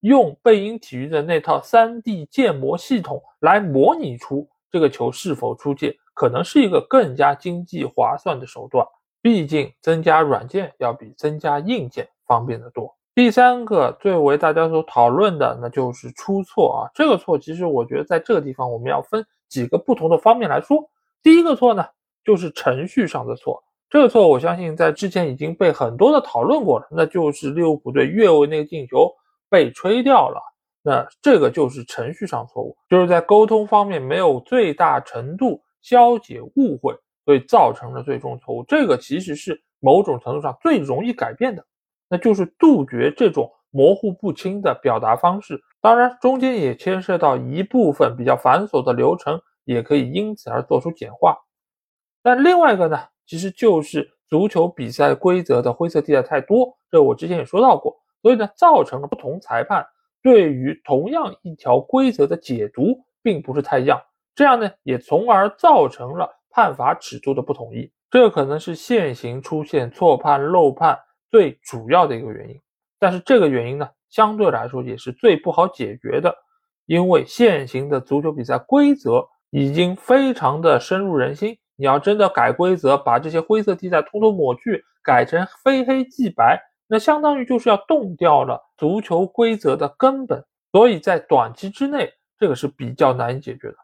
[0.00, 8.86] 用贝因体育的那套 3D 建模系统来模拟出这个球是否出界，可能是一个更加经济划算的手段。
[9.20, 12.96] 毕竟增加软件要比增加硬件方便得多。
[13.16, 16.90] 第三个最为大家所讨论的，那就是出错啊。
[16.94, 19.26] 这个错其实我觉得在这个地方我们要分。
[19.48, 20.90] 几个不同的方面来说，
[21.22, 21.86] 第一个错呢，
[22.24, 23.62] 就是程序上的错。
[23.88, 29.08] 这个错我相信在之前已经被很多的讨论过了，那就是利物浦队越位那个进球
[29.48, 30.42] 被吹掉了。
[30.82, 36.92] 那这个就是程序上错误，就是在沟通方面没有最大程度消解误会，
[37.24, 38.64] 所以造成了最终错误。
[38.64, 41.64] 这个其实是某种程度上最容易改变的，
[42.08, 45.60] 那就是杜绝这种模糊不清的表达方式。
[45.80, 51.36] 当然，中间也牵涉到一部分比较繁琐的流程，也可以因此而做出简化。
[52.22, 59.86] 但另外一个呢，其实就是足球比赛规则的灰色地带太多，这我之前也说到过，所以呢，造成了不同裁判
[60.22, 64.00] 对于同样一条规则的解读并不是太一样，
[64.34, 70.98] 这样呢，也从而造成了判罚尺度的不统一，这可能是现行出现错判漏判
[71.30, 72.60] 最主要的一个原因。
[72.98, 73.88] 但是这个原因呢？
[74.08, 76.34] 相对来说也是最不好解决的，
[76.86, 81.58] 因为现行的足球比赛规则已经非常的深入人心。
[81.74, 93.76] 你要真的改规则，把这些灰色地带通通抹去，改成非黑即白，那相当于就是要动掉了足球规则的根本，所以在短期之内，这个是比较难以解决的。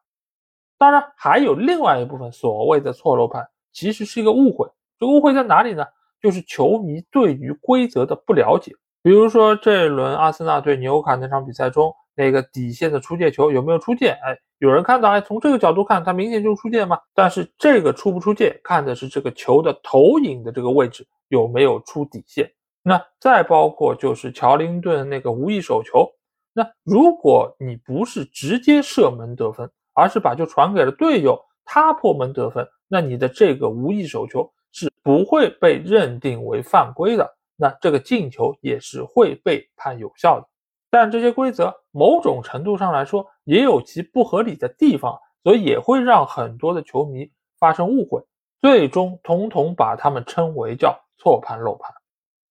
[0.79, 4.67] 当然，还有另外一部分所谓的错漏判，其实是一个误会。
[4.99, 5.85] 这个误会在哪里呢？
[6.23, 8.73] 就是球迷对于规则的不了解。
[9.03, 14.11] 比如说这一轮阿森纳对纽卡那场比赛中，那个底线的出界球有没有出界？
[14.11, 16.99] 哎，有人看到，哎，从这个角度看，它明显就出界嘛。
[17.13, 22.49] 但是这个出不出界，看的是这个球的投影的这个位置有没有出底线。
[22.85, 26.09] 那再包括就是乔林顿那个无意手球，
[26.53, 37.37] 那如果你不是直接射门得分，而是把球传给了队友，他破门得分，那你的这个无意手球是不会被认定为犯规的。
[37.55, 40.49] 那这个进球也是会被判有效的，
[40.91, 48.25] 但这些规则某种程度上来说也有其不合理的地方，所以也会让很多的球迷发生误会，
[48.61, 51.95] 最终统统把他们称为叫错判漏判。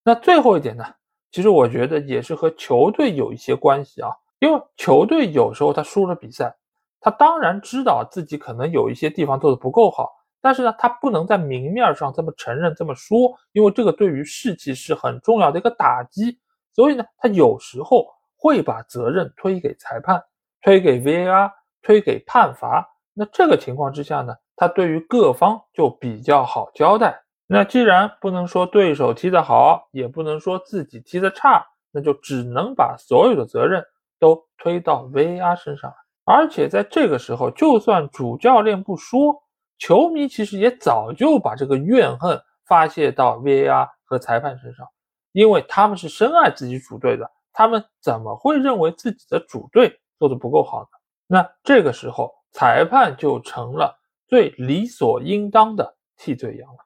[0.04, 0.86] 那最后一点呢，
[1.32, 6.56] 其实我觉得也是和球队有一些关系啊，因为球队有时候他输了比赛，
[7.02, 10.10] 他当然知道自己可能有一些地方做的不够好。
[10.42, 16.40] 但是呢，他不能在明面上这么承认、这么说，因为这个对于士气是很重要的一个打击。
[16.74, 20.24] 所以呢，他有时候会把责任推给裁判、
[20.62, 21.52] 推给 VAR、
[21.84, 22.90] 推给判罚。
[23.14, 27.22] 那这个情况之下呢，他对于各方就比较好交代。
[27.46, 33.84] 那既然不能说对手踢得好，也不能说自己踢得差，那就只能把所有的责任
[34.18, 35.94] 都推到 VAR 身上。
[36.24, 39.44] 而且在这个时候，就算主教练不说。
[39.82, 44.88] 球迷其实也早就把这个怨恨发泄到 VAR 和裁判身上，
[45.32, 50.88] 因为他们是深爱自己主队的，他们怎么会认为自己的主队做的不够好呢？
[51.26, 56.78] 那这个时候，裁判就成了最理所应当的替罪羊了。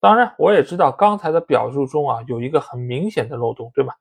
[0.00, 3.94] 当然，我也知道刚才的表述中啊有一个很明显的漏洞，对吗？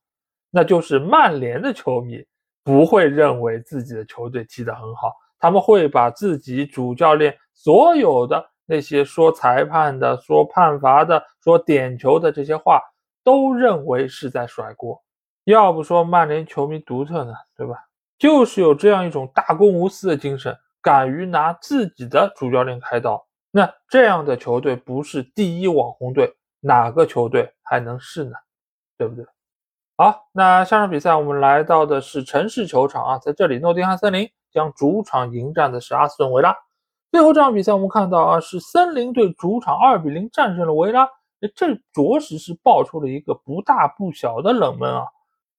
[0.49, 2.25] 那就是曼联的球迷
[2.63, 7.37] 不会认为自己的球队踢得很好，他们会把自己主教练。
[7.61, 12.81] 所有的那些说裁判的、说判罚的、说点球的这些话，
[13.21, 15.03] 都认为是在甩锅。
[15.43, 17.75] 要不说曼联球迷独特呢，对吧？
[18.17, 23.27] 就是有这样一种大公无私的精神，敢于拿自己的主教练开刀。
[23.51, 28.37] 那这样的球队不是第一网红队，哪个球队还能是呢？
[28.97, 29.25] 对不对？
[29.97, 36.55] 好，那下场比赛我们来到的是城市球场啊，在这里，诺丁汉森林将主场迎战的是阿斯顿维拉。
[37.11, 41.09] 最后这场比赛，我们看到啊，是森林队主场二比零战胜了维拉，
[41.55, 45.05] 这着实是爆出了一个不大不小的冷门啊。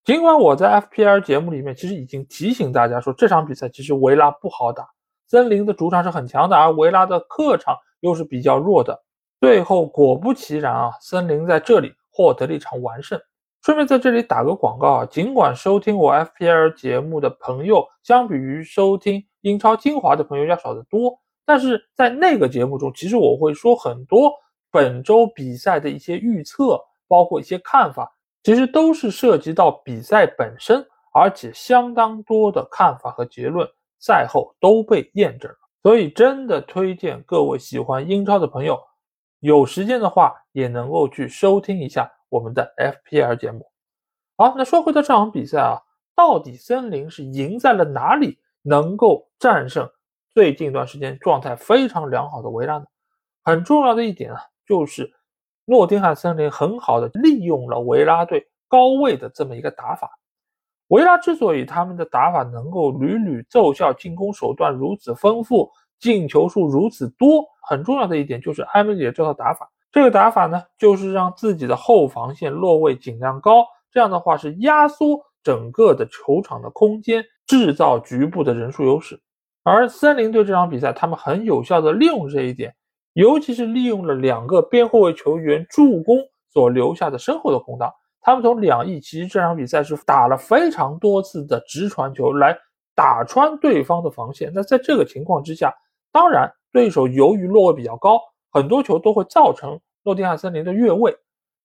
[0.05, 4.89] 尽管我在 FPL 节目里面其实已经提醒大家说，这场比赛其实维拉不好打，
[5.27, 9.03] 森林的主场是很强的，而维拉的客场又是比较弱的。
[9.41, 13.21] 最后果不其然啊，森林在这里获得了一场完胜。
[13.63, 21.21] 顺便在这里打个广告啊，尽管收听我 FPL 节目的朋友，相比于收听英超精华的朋友要少得多。
[21.51, 24.33] 但是在那个节目中，其实我会说很多
[24.71, 28.09] 本周比赛的一些预测，包括一些看法，
[28.45, 35.57] 其实都是涉及到比赛本身，而且相当多的看法和结论赛后都被验证了。
[35.83, 38.79] 所以真的推荐各位喜欢英超的朋友，
[39.41, 43.67] 有时间的话也能够去收听一下我们的 FPL 节目。
[44.37, 45.83] 好，那说回到这场比赛啊，
[46.15, 49.91] 到底森林是赢在了哪里，能够战胜？
[50.33, 52.85] 最近一段时间状态非常良好的维拉呢，
[53.43, 55.13] 很重要的一点啊，就是
[55.65, 60.19] 诺丁汉森林很好的利用了维拉队高位的这么一个打法。
[60.89, 69.71] 维拉之所以他们的打法能够屡屡奏效，进攻手段如此丰富，进球数如此多，很重要的一点就是埃梅里这套打法。
[69.93, 79.21] 这个打法呢，就是让自己的后防线落位尽量高，这样的话是压缩整个的球场的空间，制造局部的人数优势。
[79.63, 82.75] 而森林队这场比赛，他们很有效的利用这一点，
[83.13, 87.93] 尤其是利用了两个边后卫球员助攻所留下的身后的空档。
[88.23, 92.57] 他们从两翼，其实这场比赛是打了非常多次的直传球来
[92.95, 94.53] 打穿对方的防线。
[94.55, 95.75] 那在这个情况之下，
[96.13, 101.17] 当然对手由于落位比较高，很多球都会造成诺丁汉森林的越位。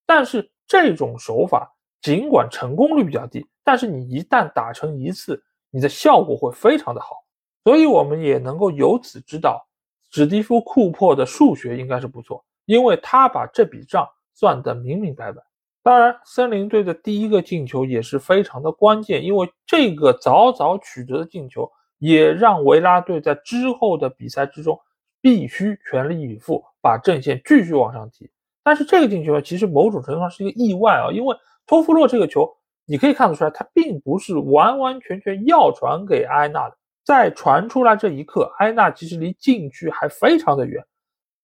[0.05, 1.69] 但是这种手法
[2.01, 5.41] 尽管成功率比较低，但是你一旦打成一次，
[5.71, 7.24] 你的效果会非常的好。
[7.65, 9.67] 所以，我们也能够由此知道，
[10.11, 15.41] 史蒂夫·库珀的数学应该是不错，因为他把这笔账算得明明白白。
[15.81, 24.79] 当然，森林队的第一个进球也是非常的关键，因为这个早早取得的进球，也让维拉队在之后的比赛之中
[25.19, 28.29] 必须全力以赴，把阵线继续往上提。
[28.63, 31.35] 但是，这个进球其实某种程度上是一个意外啊，因为
[31.65, 32.55] 托夫洛这个球，
[32.85, 36.77] 你可以看得出来，他并不是完完全全要传给埃纳的。
[37.05, 40.83] 在传出来这一刻，埃纳其实离禁区还非常的远，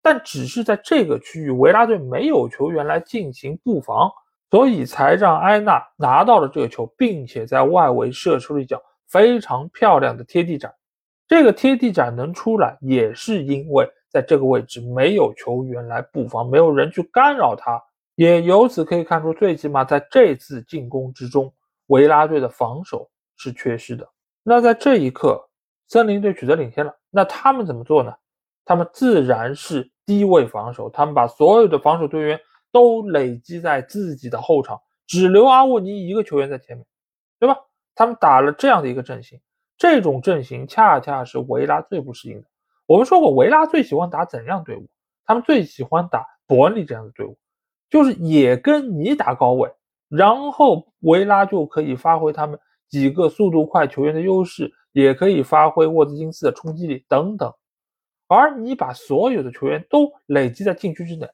[0.03, 4.11] 但只是在这个区域，维拉队没有球员来进行布防，
[4.51, 10.75] 所以才让埃纳拿到了这个球，并且在外围射出了一脚非常漂亮的贴地斩。
[11.29, 17.81] 这个贴地斩能出来，也是因为在这个位置没有球员来布防，没有人去干扰他，
[18.17, 21.53] 也由此可以看出，最起码在这次进攻之中，
[21.87, 24.09] 维拉队的防守是缺失的。
[24.47, 25.49] 那在这一刻，
[25.89, 26.95] 森林队取得领先了。
[27.11, 28.15] 那他们怎么做呢？
[28.67, 32.39] 他们自然是低位防守，他们把所有的防守队员
[32.71, 36.87] 都累积在自己的后场，只留阿沃尼一个球员在前面，
[37.41, 37.59] 对吧？
[37.95, 39.41] 他们打了这样的一个阵型，
[39.79, 42.47] 这种阵型恰恰是维拉最不适应的。
[42.87, 44.87] 我们说过，维拉最喜欢打怎样队伍？
[45.25, 47.39] 他们最喜欢打伯恩利这样的队伍，
[47.89, 49.73] 就是也跟你打高位，
[50.09, 52.61] 然后维拉就可以发挥他们。
[52.95, 57.53] 几个速度快球员的优势，也可以发挥沃兹金斯的冲击力等等。
[58.29, 61.29] 而你把所有的球员都累积在禁区之内，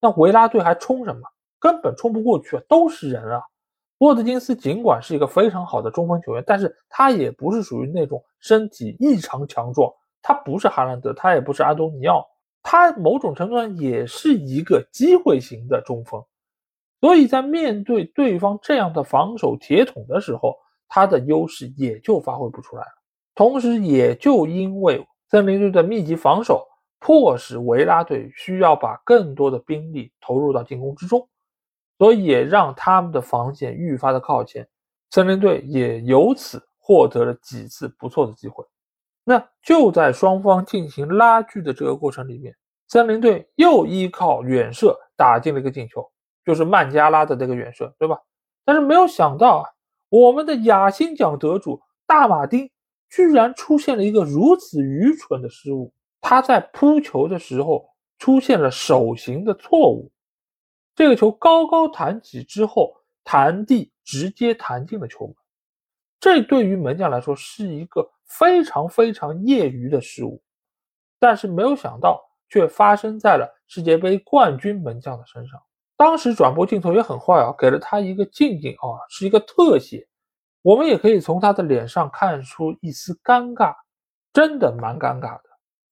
[0.00, 1.22] 那维拉队还冲什么？
[1.58, 2.62] 根本冲不过去啊！
[2.68, 3.42] 都是人啊！
[3.98, 9.92] 沃兹金斯尽管是一个非常好的中锋球员，但是他也不是属于那种身体异常强壮。
[10.22, 12.24] 他不是哈兰德，他也不是安东尼奥，
[12.62, 16.22] 他某种程度上也是一个机会型的中锋。
[17.00, 20.56] 所以在面对对方这样的防守铁桶的时候，
[20.88, 22.92] 他的优势也就发挥不出来了，
[23.34, 26.66] 同时也就因为森林队的密集防守，
[27.00, 31.28] 迫使维拉队需要把更多的兵力投入到进攻之中，
[31.98, 34.68] 所以也让他们的防线愈发的靠前，
[35.10, 38.64] 森林队也由此获得了几次不错的机会。
[39.24, 42.54] 那就在双方进行拉锯的这个过程里面，
[42.88, 46.08] 森林队又依靠远射打进了一个进球，
[46.44, 48.18] 就是曼加拉的那个远射，对吧？
[48.64, 49.73] 但是没有想到啊。
[50.14, 52.70] 我们的亚星奖得主大马丁
[53.10, 57.84] 居然出现了一个如此愚蠢的失误，他在扑球的时候
[58.16, 60.12] 出现了手型的错误，
[60.94, 62.94] 这个球高高弹起之后
[63.24, 65.34] 弹地直接弹进了球门，
[66.20, 70.40] 这对于门将来说是一个非常非常业余的失误，
[71.18, 75.60] 但是没有想到却发生在了世界杯冠军门将的身上。
[75.96, 80.06] 当时转播镜头也很坏啊，给了他一个近景啊，是一个特写。
[80.62, 83.74] 我们也可以从他的脸上看出一丝尴尬，
[84.32, 85.42] 真的蛮尴尬的。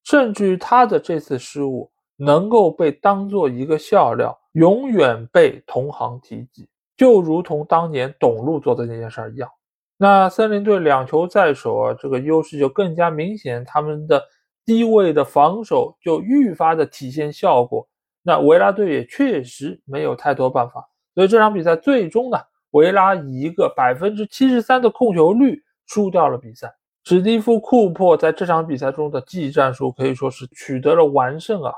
[0.04, 9.48] 甚至于他的这次失误能够被当做一个笑料，永远被同行提及，就如同当年董路做的那件事儿一样。
[9.96, 14.20] 那森林队两球在手啊，这个优势就更加明显，他们的
[14.64, 17.86] 低位的防守就愈发的体现效果。
[18.22, 22.38] 那维拉队也确实没有太多办法，所以这场比赛最终呢，
[22.70, 26.72] 维拉以一个百分之七十三的控球率输掉了比赛。
[27.04, 31.72] 史蒂夫·库珀在这场比赛中的技战术可以说是取得了完胜啊，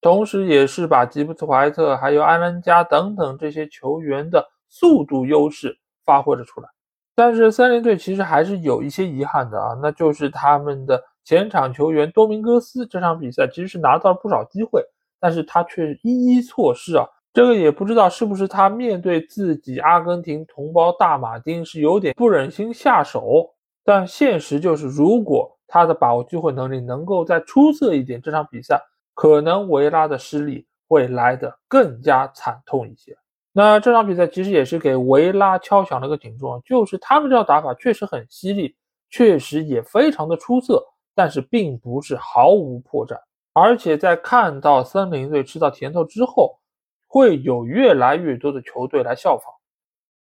[0.00, 6.68] 同时也是把吉布斯·怀特还有安兰加等等这些球员的速度优势发挥了出来。
[7.16, 14.80] 但是森林队其实还是有一些遗憾的啊，那就是他们的前场球员多明戈斯这场比赛其实是拿到了不少机会。
[15.22, 17.06] 但是他却一一错失啊！
[17.32, 23.54] 这个也不知道是不是他面对自己阿根廷同胞大马丁是有点不忍心下手。
[23.84, 28.80] 但现实就是，如果他的把握机会能力能够再出色一点，这场比赛
[29.14, 33.16] 可能维拉的失利会来得更加惨痛一些。
[33.52, 38.74] 那这场比赛其实也是给维拉敲响了个警钟，就是他们这套打法确实很犀利，
[39.08, 43.16] 确实也非常的出色，但是并不是毫无破绽。
[43.52, 46.58] 而且在看到森林队吃到甜头之后，
[47.06, 49.52] 会有越来越多的球队来效仿。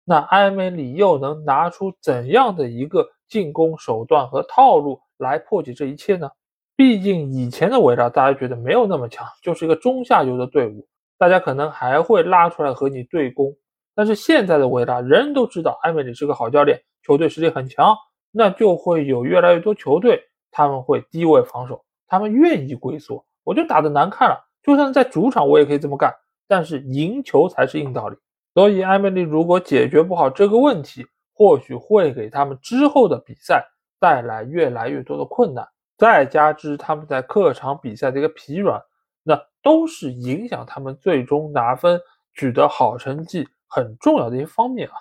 [0.05, 6.29] 那埃梅里又能拿出怎样的一个进攻手段和套路来破解这一切呢？
[6.75, 13.53] 毕竟以前的维拉大家觉得没有那么强，就是一个中下游的队伍，大家可能还会拉出来和你对攻。
[13.93, 17.93] 但是现在的维拉，人人都知道埃梅里是个好教练，球队实力很强，
[18.31, 21.83] 那就会有越来越多球队他们会低位防守。
[22.09, 24.37] 他们愿意龟缩，我就打的难看了。
[24.61, 26.13] 就算在主场，我也可以这么干。
[26.47, 28.17] 但是赢球才是硬道理。
[28.55, 33.63] 所以艾梅丽如果解决不好这个问题，或许会给他们之后的比赛
[33.99, 35.65] 带来越来越多的困难。
[35.97, 38.81] 再加之他们在客场比赛的一个疲软，
[39.21, 42.01] 那都是影响他们最终拿分、
[42.33, 44.95] 取得好成绩很重要的一些方面啊。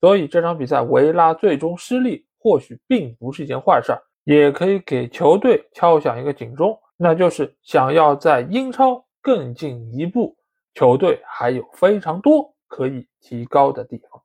[0.00, 4.00] 所以这场比赛维拉最终失利，或许并不是一件坏事儿。
[4.24, 10.36] 也可以给球队敲响一个警钟，那就是想要在英超更进一步，
[10.74, 14.22] 球队还有非常多可以提高的地方。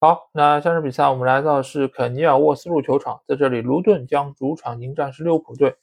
[0.00, 5.76] 好，那下场比赛我们来到的是肯尼尔沃斯路球场，在这里卢顿将主场迎战是利物浦队。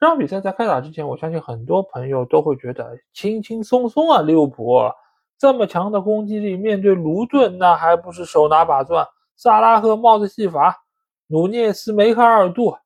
[0.00, 4.80] 这场比赛在开打之前，我相信很多朋友都会觉得轻轻松松啊，利物浦
[5.36, 9.06] 这么强的攻击力，面对卢顿那还不是手拿把攥？
[9.36, 10.84] 萨拉赫帽子戏法，
[11.28, 12.76] 努涅斯梅开二度，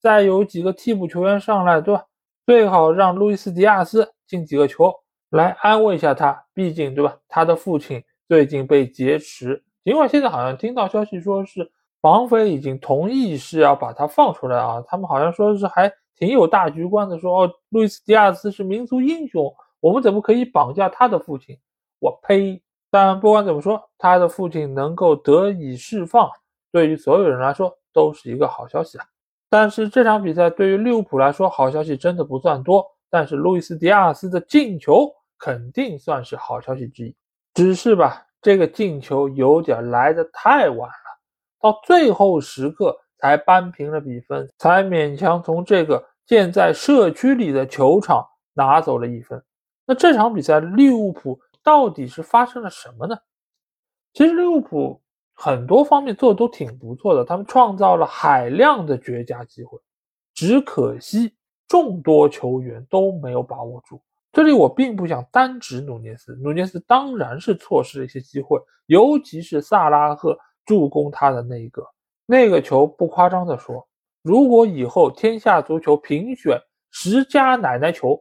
[0.00, 2.04] 再有几个替补球员上来，对吧？
[2.46, 4.94] 最好让路易斯迪亚斯进几个球
[5.30, 7.16] 来安慰一下他，毕竟对吧？
[7.28, 11.70] 他的父亲最近被劫持，尽管现在好像听到消息说是
[12.00, 21.58] 绑匪已经同意是要把他放出来啊，他们好像说是还挺有大局观的，说哦，路易斯迪亚斯是民族英雄，我们怎么可以绑架他的父亲？
[22.00, 22.62] 我呸！
[22.90, 26.30] 但不管怎么说，他的父亲能够得以释放，
[26.70, 29.04] 对于所有人来说都是一个好消息啊。
[29.48, 32.84] 但是这场比赛对于利物浦来说，好消息真的不算多。
[33.10, 37.16] 但是路易斯·迪亚斯的进球肯定算是好消息之一。
[37.54, 41.18] 只是吧，这个进球有点来得太晚了，
[41.60, 49.42] 到最后时刻才扳平了比分，才勉强从这个建在社区里的球场拿走了一分。
[49.86, 51.40] 那这场比赛利物浦。
[51.60, 53.18] 到底是发生了什么呢？
[54.14, 55.02] 其实利物浦
[55.40, 59.78] 很多方面做的都挺不错的，他们创造了海量的绝佳机会，
[60.34, 61.32] 只可惜
[61.68, 64.02] 众多球员都没有把握住。
[64.32, 70.36] 这里我并不想单指努涅斯，努涅斯当然是错失了一些机会，尤其是萨拉赫
[70.66, 71.86] 助攻他的那一个
[72.26, 73.86] 那个球，不夸张的说，
[74.22, 76.60] 如果以后天下足球评选
[76.90, 78.20] 十佳奶奶球，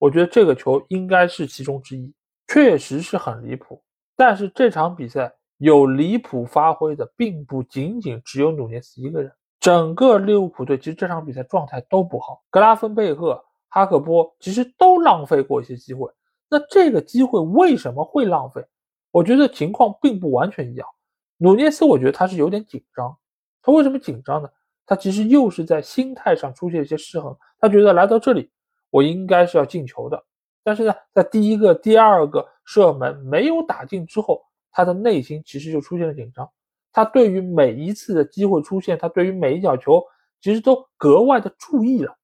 [0.00, 2.12] 我觉得这个球应该是其中之一。
[2.48, 3.80] 确实是很离谱，
[4.16, 9.30] 但是这场比赛有离谱发挥的，并不仅仅只有努涅斯一个人。
[9.60, 16.10] 整个利物浦队其实这场比赛状态都不好，格拉芬贝赫、哈克波其实都浪费过一些机会。
[16.48, 18.64] 那这个机会为什么会浪费？
[19.10, 20.88] 我觉得情况并不完全一样。
[21.38, 23.16] 努涅斯，我觉得他是有点紧张。
[23.62, 24.48] 他为什么紧张呢？
[24.86, 27.36] 他其实又是在心态上出现一些失衡。
[27.58, 28.50] 他觉得来到这里，
[28.90, 30.24] 我应该是要进球的。
[30.62, 36.48] 但是呢，在第一个、第二个射门没有打进之后，他的内心其实就出现了紧张。
[36.92, 40.02] 他对于每一次的机会出现，他对于每一脚球
[40.40, 42.14] 其实都格外的注意了。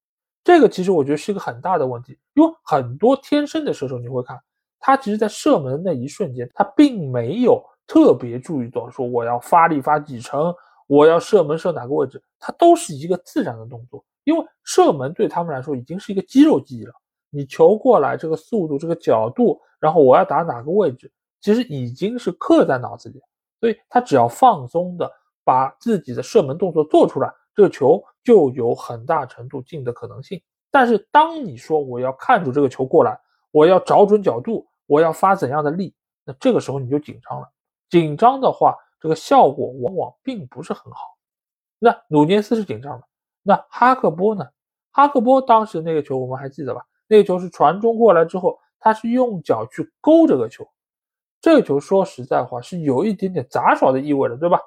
[0.43, 4.39] 这个其实我觉得是一个很大的问题，因为很多天生的射手你会看，
[4.79, 10.55] 他其实在射门的那一瞬间，他并没有特别注意到说我要发力发几成，
[10.87, 16.93] 我要射门射哪个位置，他都是一个自然的动作，因为射门对他们来说已经是一个肌肉记忆了。
[17.31, 21.11] 你球过来这个速度、这个角度，然后我要打哪个位置，
[21.45, 23.21] 其实已经是刻在脑子里，
[23.61, 25.13] 所以他只要放松的
[25.45, 30.41] 把自己的射门动作做出来，这个球就有很大程度进的可能性。
[30.71, 33.21] 但是当你说我要看住这个球过来，
[33.51, 37.47] 我要找准角度，我要发怎样的力，那这个时候你就紧张了。
[37.91, 40.99] 紧张的话，这个效果往往并不是很好。
[41.79, 43.07] 那努涅斯是紧张的，
[43.43, 44.47] 那哈克波呢？
[44.93, 46.81] 哈克波当时那个球我们还记得吧？
[47.07, 50.67] 那个球是传中过来之后，他是用脚去勾这个球，
[51.45, 54.59] 这个球说实在话是有一点点杂耍的意味的，对吧？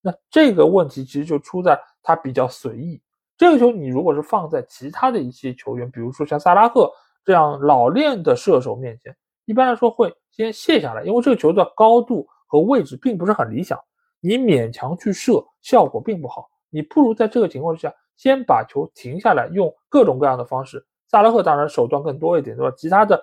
[0.00, 2.98] 那这个问题其实就出在他比较随意。
[3.36, 6.90] 这个球你如果是放在其他的一些球员，比如说像萨拉赫
[7.22, 9.14] 这样老练的射手面前，
[9.44, 13.78] 一般来说会先卸下来，因为这个球的高度和位置并不是很理想，
[14.18, 16.48] 你勉强去射效果并不好。
[16.70, 20.82] 你不如在这个情况之下先把球停下来，用各种各样的方式。
[21.08, 22.74] 萨拉赫当然手段更多一点，对吧？
[22.74, 23.22] 其他的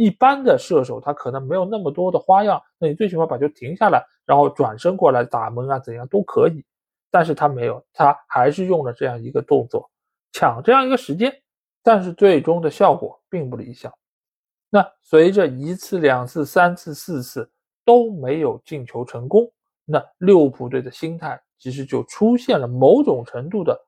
[0.00, 6.64] 一般的射手他可能没有那么多的花样，那你最起码把球停下来，然后转身过来打门啊，怎样都可以。
[7.10, 9.90] 但是他没有，他还是用了这样一个动作，
[10.32, 11.30] 抢这样一个时间，
[11.82, 13.92] 但是最终的效果并不理想。
[14.70, 17.50] 那随着一次、两次、三次、四次
[17.84, 19.52] 都没有进球成功，
[19.84, 23.78] 那利物浦队的心态其实就出现了某种程度的，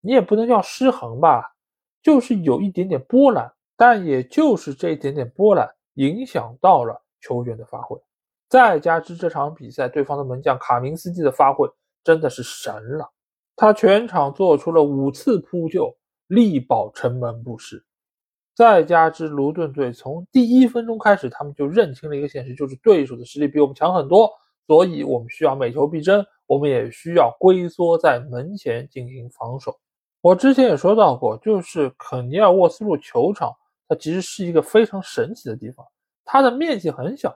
[0.00, 1.52] 你也不能叫失衡吧。
[2.00, 7.96] 就是有一点点波澜，但也就是这一点点波澜影响到了球员的发挥。
[8.48, 11.68] 再加之这场比赛对方的门将卡明斯基的发挥
[12.02, 13.08] 真的是神了，
[13.54, 17.84] 他全场做出了五次扑救，力保城门不失。
[18.54, 24.28] 再加之卢顿队从第一分钟开始，他们就认清了一个现实，就是对手的实力比我们强很多，
[24.66, 29.78] 所以我们需要每球必争，我们也需要龟缩在门前进行防守。
[30.20, 33.54] 我之前也说到过，就是肯尼尔沃斯路球场，
[33.88, 35.84] 它其实是一个非常神奇的地方。
[36.24, 37.34] 它的面积很小，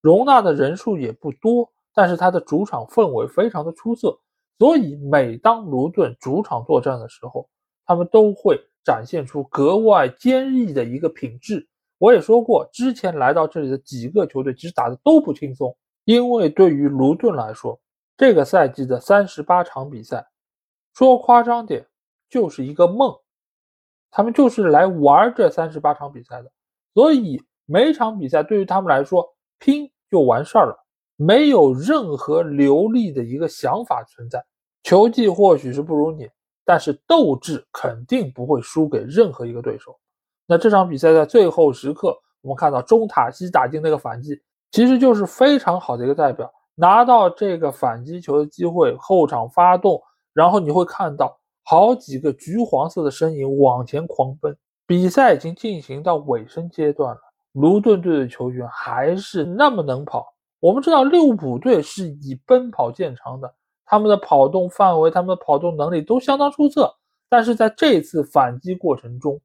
[0.00, 4.18] 容纳的人数也不多，但是它的主场氛围非常的出色。
[4.58, 7.48] 所以每当卢顿主场作战的时候，
[7.84, 11.66] 他们都会展现出格外坚毅的一个品质。
[11.98, 17.80] 我也说过，之前来到这里的几个球队其实打的都不轻松，因为对于卢顿来说，
[18.16, 20.26] 这个赛季的三十八场比赛，
[20.94, 21.86] 说夸张点
[22.28, 23.16] 就是一个梦，
[24.18, 26.50] 他们就是来玩这三十八场比赛的，
[26.92, 29.24] 所以每场比赛对于他们来说
[29.60, 30.76] 拼就完事儿了，
[31.14, 34.44] 没有任何流利的一个想法存在。
[34.82, 36.28] 球技或许是不如你，
[36.64, 39.96] 但是斗志肯定不会输给任何一个对手。
[40.48, 44.42] 那这场比赛在最后时刻，我们看到中塔西打进那个反击，
[44.72, 46.52] 其实就是非常好的一个代表。
[46.74, 50.02] 拿到这个反击球的机会，后场发动，
[50.32, 51.37] 然后你会看到
[51.70, 54.56] 好几个橘黄色的身影往前狂奔。
[54.86, 57.20] 比赛已经进行到尾声阶段了，
[57.52, 60.24] 卢顿队的球员还是那么能跑。
[60.60, 63.54] 我们知道利物浦队是以奔跑见长的，
[63.84, 66.90] 他们的跑动范围、他们的跑动能力都相当出色，
[67.28, 69.38] 但是在这次反击过程中，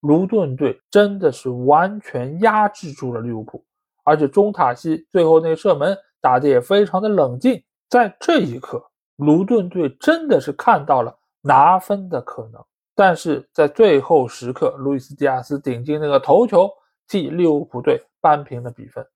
[0.00, 3.64] 卢顿队真的是完全压制住了利物浦，
[4.02, 7.62] 而且中塔西最后那射门打得也非常的冷静。
[7.88, 8.82] 在这一刻，
[9.14, 12.64] 卢顿队真的是看到了拿分的可能。
[12.94, 16.68] 但是在最后时刻，路易斯·迪亚斯顶进那个头球，
[17.06, 19.06] 替利物浦队扳平了比分。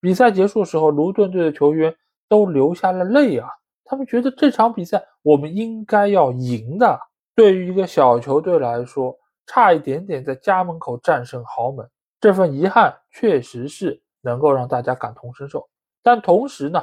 [0.00, 1.94] 比赛结束时候，卢顿队的球员
[2.28, 3.48] 都流下了泪啊！
[3.84, 6.98] 他们觉得这场比赛我们应该要赢的。
[7.34, 11.88] 对于一个小球队来说，差一点点在家门口战胜豪门，
[12.20, 15.66] 这份遗憾确实是能够让大家感同身受。
[16.02, 16.82] 但同时呢，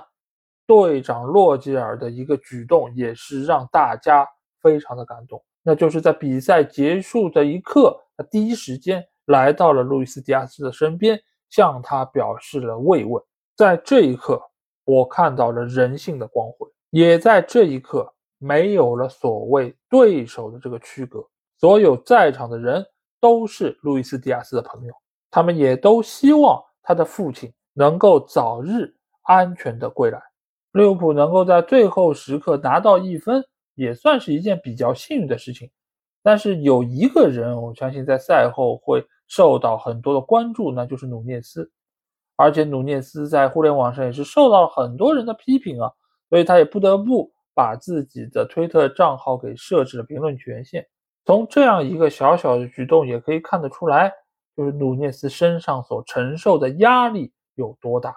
[0.66, 4.28] 队长洛吉尔的一个举动也是让大家
[4.62, 13.22] 非常的感动，那就是在比赛结束的一刻，他第一时间来到了路易斯·迪亚斯的身边，向他表示了慰问。
[13.56, 14.42] 在这一刻，
[14.86, 21.24] 我看到了人性的光辉，也在这一刻没有了所谓对手的这个区隔。
[21.58, 22.84] 所有在场的人
[23.20, 24.94] 都是路易斯·迪亚斯的朋友，
[25.30, 28.92] 他们也都希望他的父亲能够早日
[29.22, 30.20] 安全的归来。
[30.72, 33.46] 利物浦能够在最后时刻拿到一分，
[33.76, 35.70] 也算是一件比较幸运的事情。
[36.24, 41.72] 但是有一个人，我相信在赛后会受到很多的关注，那就是努涅斯。
[42.36, 45.92] 而且努涅斯在互联网上也是受到了很多人的批评啊，
[46.30, 50.88] 所以他也不得不把自己的推特账号给设置了评论权限。
[51.26, 54.12] 从这样一个小小的举动也可以看得出来，
[54.58, 58.16] 就是努涅斯身上所承受的压力有多大。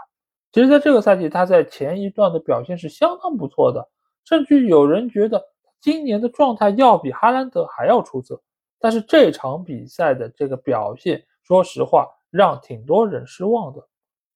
[0.52, 3.86] 其实，在这个赛季，他在前一段的表现是相当不错的，
[4.24, 5.44] 甚至有人觉得
[5.80, 8.42] 今年的状态要比哈兰德还要出色。
[8.78, 13.86] 但是这场比赛的这个表现，说实话，让挺多人失望的。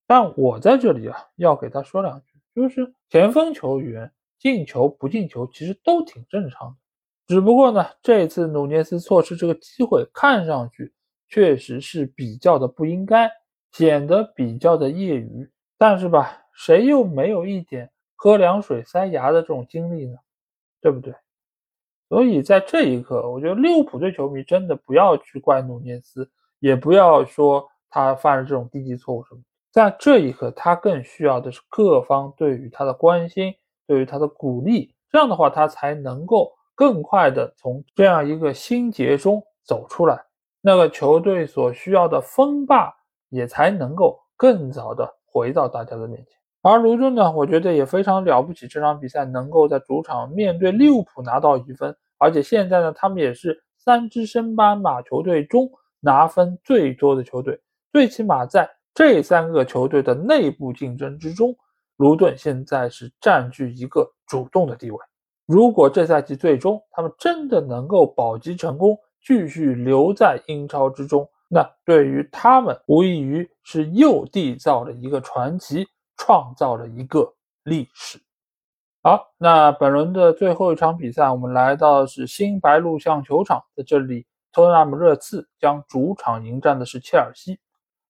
[0.06, 6.76] 但我在这里啊，要给他说两句，就是前锋球员进球不进球，其实都挺正常的。
[7.26, 10.94] 只不过呢，这次努涅斯错失这个机会，看上去
[11.28, 13.30] 确实是比较的不应该，
[13.72, 15.46] 显得比较的业余。
[15.76, 20.18] 但是吧，谁又没有一点喝凉水塞牙的这种经历呢？
[20.82, 21.14] 对不对？
[22.08, 29.40] 所以在这一刻，我觉得利物浦队球迷真的不要去怪努涅斯，也不要说他犯了这种低级错误什么。
[29.70, 33.54] 在这一刻，他更需要的是各方对于他的关心，
[33.86, 34.92] 对于他的鼓励。
[35.10, 36.52] 这样的话，他才能够。
[36.78, 40.24] 更快的从这样一个心结中走出来，
[40.60, 42.94] 那个球队所需要的锋霸
[43.30, 46.37] 也才能够更早的回到大家的面前。
[46.70, 55.70] 而卢顿呢，我觉得也非常了不起，这场比赛能够在主场面对利物浦拿到一分，而且现在呢，他们也是三支升班马球队中
[56.00, 57.58] 拿分最多的球队，
[57.90, 61.56] 最起码在这三个球队的内部竞争之中，
[61.96, 64.98] 卢顿现在是占据一个主动的地位。
[65.46, 75.86] 如果这赛季最终他们真的能够保级成功，继续留在英超之中，那对于他们无异于是又缔造了一个传奇，
[76.18, 77.32] 创造了一个
[77.62, 78.20] 历史。
[79.02, 87.58] 好，那本轮的最后一场比赛，我们来到的是新白鹿巷球场，在这里，托特纳姆热刺将主场迎战的是切尔西。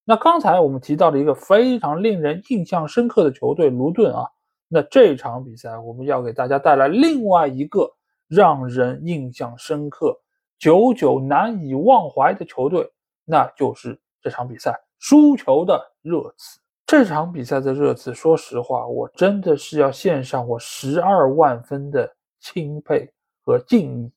[0.04, 4.26] 那刚才我们提到了一个非常令人印象深刻的球队卢顿啊。
[4.66, 7.90] 那这场比赛，我们要给大家带来另外一个
[8.26, 10.18] 让人印象深刻、
[10.58, 12.90] 久久难以忘怀的球队，
[13.24, 16.58] 那就是这场比赛输球的热刺。
[16.88, 22.10] 这场比赛的热刺，说实话，我真的是要献上我十二万分的
[22.40, 23.06] 钦佩
[23.44, 24.10] 和敬意。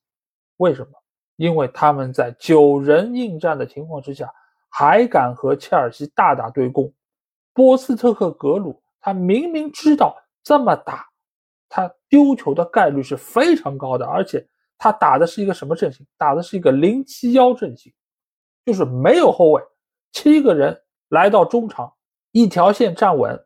[0.56, 0.92] 为什么？
[1.36, 4.32] 因为他们在九人应战的情况之下，
[4.70, 6.90] 还敢和切尔西大打对攻。
[7.52, 10.16] 波斯特克格鲁，他明明知道。
[10.42, 11.06] 这么打，
[11.68, 14.44] 他丢球的概率是非常高的，而且
[14.78, 16.06] 他打的是一个什么阵型？
[16.16, 17.92] 打的是一个零七幺阵型，
[18.64, 19.62] 就是没有后卫，
[20.12, 20.74] 七个人
[21.10, 21.92] 来到中场，
[22.32, 23.38] 一条线站稳，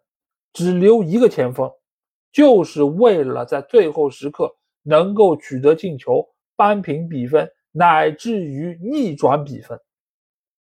[0.52, 1.70] 只留一个前锋，
[2.32, 6.24] 就是为了在最后时刻能够取得进球，
[6.56, 9.78] 扳平比分，乃至于逆转比分。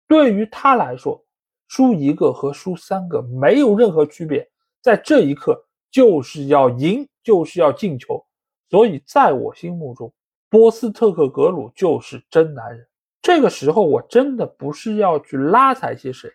[0.06, 1.24] 对于他来说，
[1.68, 4.48] 输一个和输三个没有任何区别，
[4.80, 8.24] 在这一刻就是要赢，就是要进球。
[8.70, 10.12] 所以，在我心目中，
[10.48, 12.86] 波斯特克格鲁就是真男人。
[13.20, 16.30] 这个时候，我真的不是要去拉踩些谁，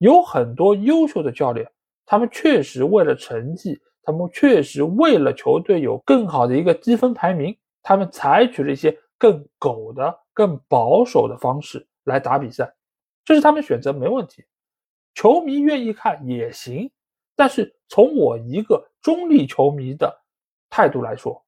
[0.00, 1.70] 有很多优秀的教练，
[2.06, 12.74] 他们确实为了成绩，他们确实为了球队有更好的一个积分排名，他们采取了一些更狗的、更保守的方式来打比赛，
[13.26, 14.42] 这是他们选择，没问题。
[15.14, 16.90] 球迷愿意看也行，
[17.36, 20.10] 但是从我一个中立球迷的
[20.70, 21.44] 态度来说。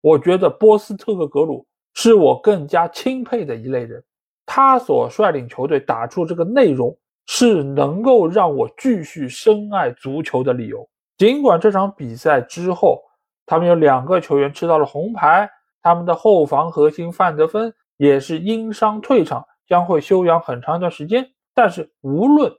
[0.00, 1.64] 我觉得波斯特克格鲁
[1.94, 4.04] 是我更加钦佩的一类人，
[4.44, 6.94] 他所率领球队打出这个内容
[7.26, 10.88] 是能够让我继续深爱足球的理由。
[11.16, 13.00] 尽管这场比赛之后，
[13.46, 15.48] 他们有两个球员吃到了红牌，
[15.82, 21.26] 他们的后防核心范德芬也是因伤退场，将会休养很长一段时间。
[21.54, 22.52] 但是无论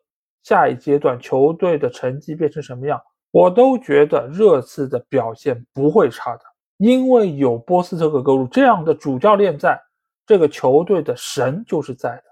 [0.43, 3.01] 下一阶段球队的成绩变成什么样，
[3.31, 6.41] 我都觉得热刺的表现不会差的。
[6.77, 9.79] 因为有波斯特克格鲁这样的主教练在，
[10.25, 12.23] 这个球队的神就是在的，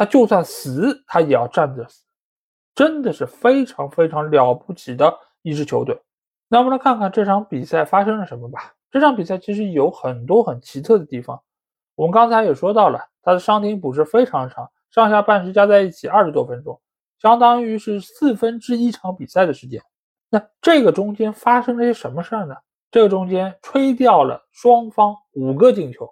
[0.00, 2.06] 他就算死，他也要站着死，
[2.74, 6.00] 真的是非常非常了不起的一支球队。
[6.48, 8.72] 那我们来看看这场比赛发生了什么吧。
[8.90, 11.38] 这场比赛其实有很多很奇特的地方，
[11.96, 16.80] 我们刚才也说到了，他的伤停补时非常长，上下半时加在一起二十多分钟，
[17.18, 19.82] 相当于是四分之一场比赛的时间。
[20.30, 22.54] 那这个中间发生了些什么事儿呢？
[22.90, 26.10] 这个中间吹掉了双方五个进球，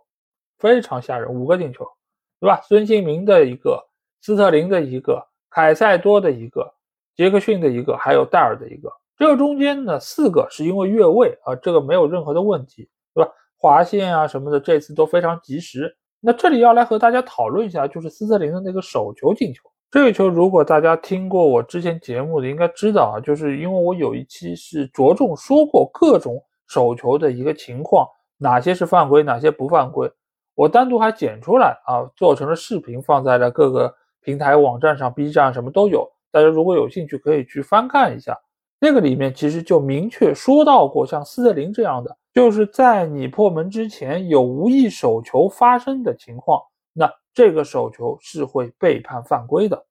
[0.59, 1.87] 非常吓人，五个进球，
[2.41, 2.61] 对吧？
[2.63, 3.83] 孙兴民的一个，
[4.21, 6.73] 斯特林的一个，凯塞多的一个，
[7.17, 8.91] 杰克逊的一个，还有戴尔的一个。
[9.17, 13.31] 这中间呢，四个是因为越位啊，这个没有任何的问题，对吧？
[13.57, 15.97] 划线啊什么的，这次都非常及时。
[16.21, 19.63] 那这里要来和大家讨论一下，就是斯特林的那个手球进球。
[19.91, 26.43] 这个球，如果大家听过我之前节目的，应该知道啊，就是因为我有一期是着重说过各种。
[26.71, 28.07] 手球的一个情况，
[28.37, 30.07] 哪些是犯规，哪些不犯规，
[30.59, 36.11] 我单独还剪出来啊，做成了视频，放在了各个平台网站上，B 站什么都有。
[36.33, 38.37] 大家如果有兴趣，可以去翻看一下。
[38.81, 46.61] 那个里面其实就明确说到过，像斯特林这样的，就是在你破门之前有无意手球发生的情况，
[46.93, 49.87] 那这个手球是会被判犯规的。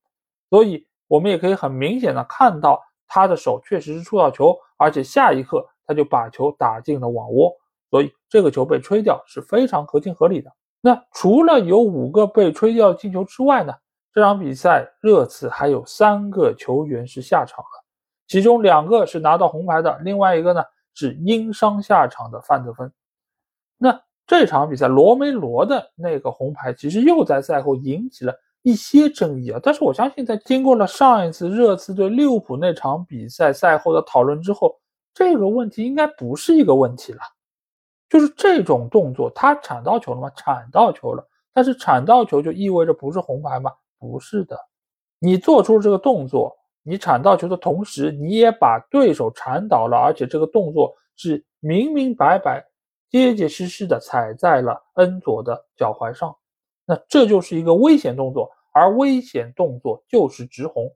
[0.49, 5.65] 所以我们也可以很明显的看到，他的手确实是触到球，而且下一刻。
[5.89, 7.49] 他就把球打进了网窝，
[7.89, 10.51] 所以这个球被吹掉是非常合情合理的。
[10.81, 13.73] 那除了有五个被吹掉进球之外呢？
[14.13, 17.85] 这场比赛热刺还有三个球员是下场了，
[18.27, 20.63] 其中两个是拿到红牌的，另外一个呢
[20.93, 22.91] 是因伤下场的范德芬。
[23.77, 28.33] 那这场比赛罗梅罗的那个红牌其实又在赛后引起了
[28.63, 34.75] 一些争议啊，但是我相信在经过了上一次热刺对利物浦那场比赛赛后的讨论之后。
[35.13, 37.19] 这个问题应该不是一个问题了，
[38.09, 40.29] 就是这种动作，他铲到球了吗？
[40.35, 43.71] 铲到球了，但是铲到球就意味着不是红牌吗？
[43.99, 44.57] 不是的，
[45.19, 52.65] 你做出这个动作，你铲到球的同时，你也把对手铲倒了，而且这个动作是明明白白、
[53.09, 56.35] 结结实实的踩在了恩佐的脚踝上，
[56.85, 60.89] 那这就是一个危险动作，而危险动作就是直红，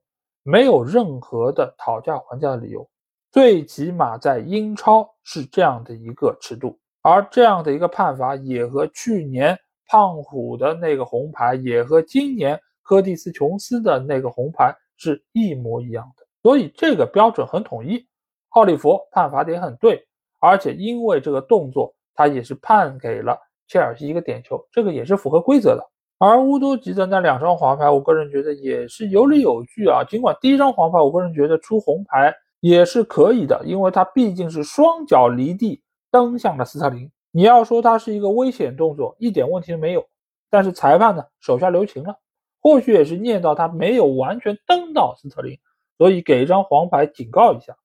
[0.43, 2.88] 没有任何的讨价还价的理由。
[3.31, 9.57] 最起码在英超是这样的一个尺度，而这样的一个判罚也和去年
[9.87, 18.05] 胖虎的那个红牌，也和今年柯蒂斯琼斯的那个红牌是一模一样的，所以这个标准很统一。
[18.49, 20.05] 奥利弗判罚点很对，
[20.39, 23.37] 而且因为这个动作，他也是判给了
[23.67, 25.83] 切尔西一个点球，这个也是符合规则的。
[26.19, 30.03] 而乌多吉的那两张黄牌，我个人觉得也是有理有据啊。
[30.03, 32.33] 尽管第一张黄牌，我个人觉得出红牌。
[32.63, 35.81] 也是可以的，因为他毕竟是双脚离地
[36.11, 37.09] 蹬向了斯特林。
[37.31, 40.05] 你要说他是一个危险动作，一点问题都没有。
[40.49, 42.19] 但是裁判呢手下留情了，
[42.61, 45.57] 或许也是念到他没有完全蹬到斯特林，
[45.97, 47.75] 所以给一张黄牌警告一下。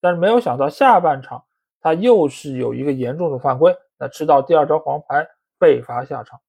[0.00, 1.44] 但是没有想到下半场
[1.80, 5.26] 他又是有一个严重的犯规，那吃到第二张黄牌
[5.58, 6.40] 被罚下场。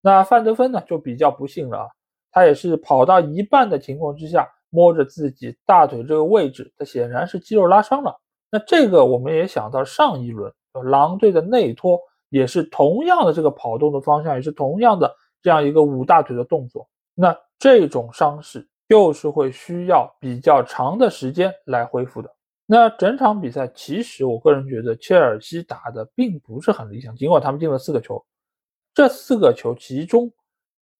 [0.00, 1.88] 那范德芬呢就比较不幸了啊，
[2.30, 4.48] 他也是跑到一半的情况之下。
[4.70, 8.14] 摸着自己大腿这个位置，他显然是肌肉拉伤了。
[8.50, 10.52] 那这个我们也想到上一轮
[10.82, 11.98] 狼队的内托
[12.28, 16.88] 也是同样的这个跑动的方向，也是同样的这样一个捂大腿的动作。
[17.14, 22.34] 那这种伤势就是会需要比较长的时间来恢复的。
[22.64, 28.22] 那整场比赛，其实我个人觉得切尔西打的并不是很理想，尽管他们进了四个球，
[28.92, 30.30] 这四个球其中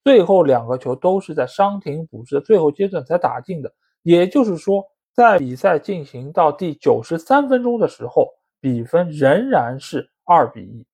[0.02, 3.70] 最后两个球都是在伤停补时的最后阶段才打进的，
[4.02, 4.82] 也就是说，
[5.12, 8.28] 在比赛进行到第九十三分钟的时候，
[8.60, 10.86] 比分仍然是二比一，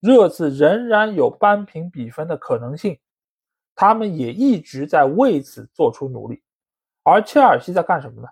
[0.00, 2.98] 热刺仍然有扳平比分的可能性，
[3.74, 6.42] 他们也一直在为此做出努力，
[7.02, 8.28] 而切尔西在干什么呢？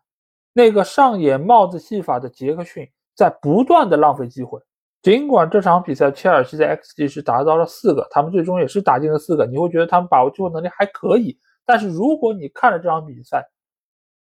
[0.53, 4.61] 那个上演帽子戏法的杰克逊在不断的浪费机会，
[5.03, 11.39] 尽管这场比赛切尔西的 xG 是达到了四个，他们最终也是打进了四个，你会觉得他们把握机会能力还可以。
[11.65, 13.47] 但是如果你看了这场比赛，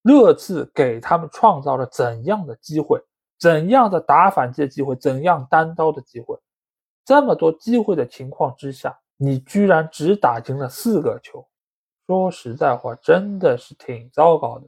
[0.03, 3.01] 热刺给他们创造了怎样的机会，
[3.39, 6.37] 怎样的打反击的机会，怎样单刀的机会，
[7.05, 11.47] 这么多机会的情况之下，你居然只打进了四个球，
[12.05, 14.67] 说实在话，真的是挺糟糕的，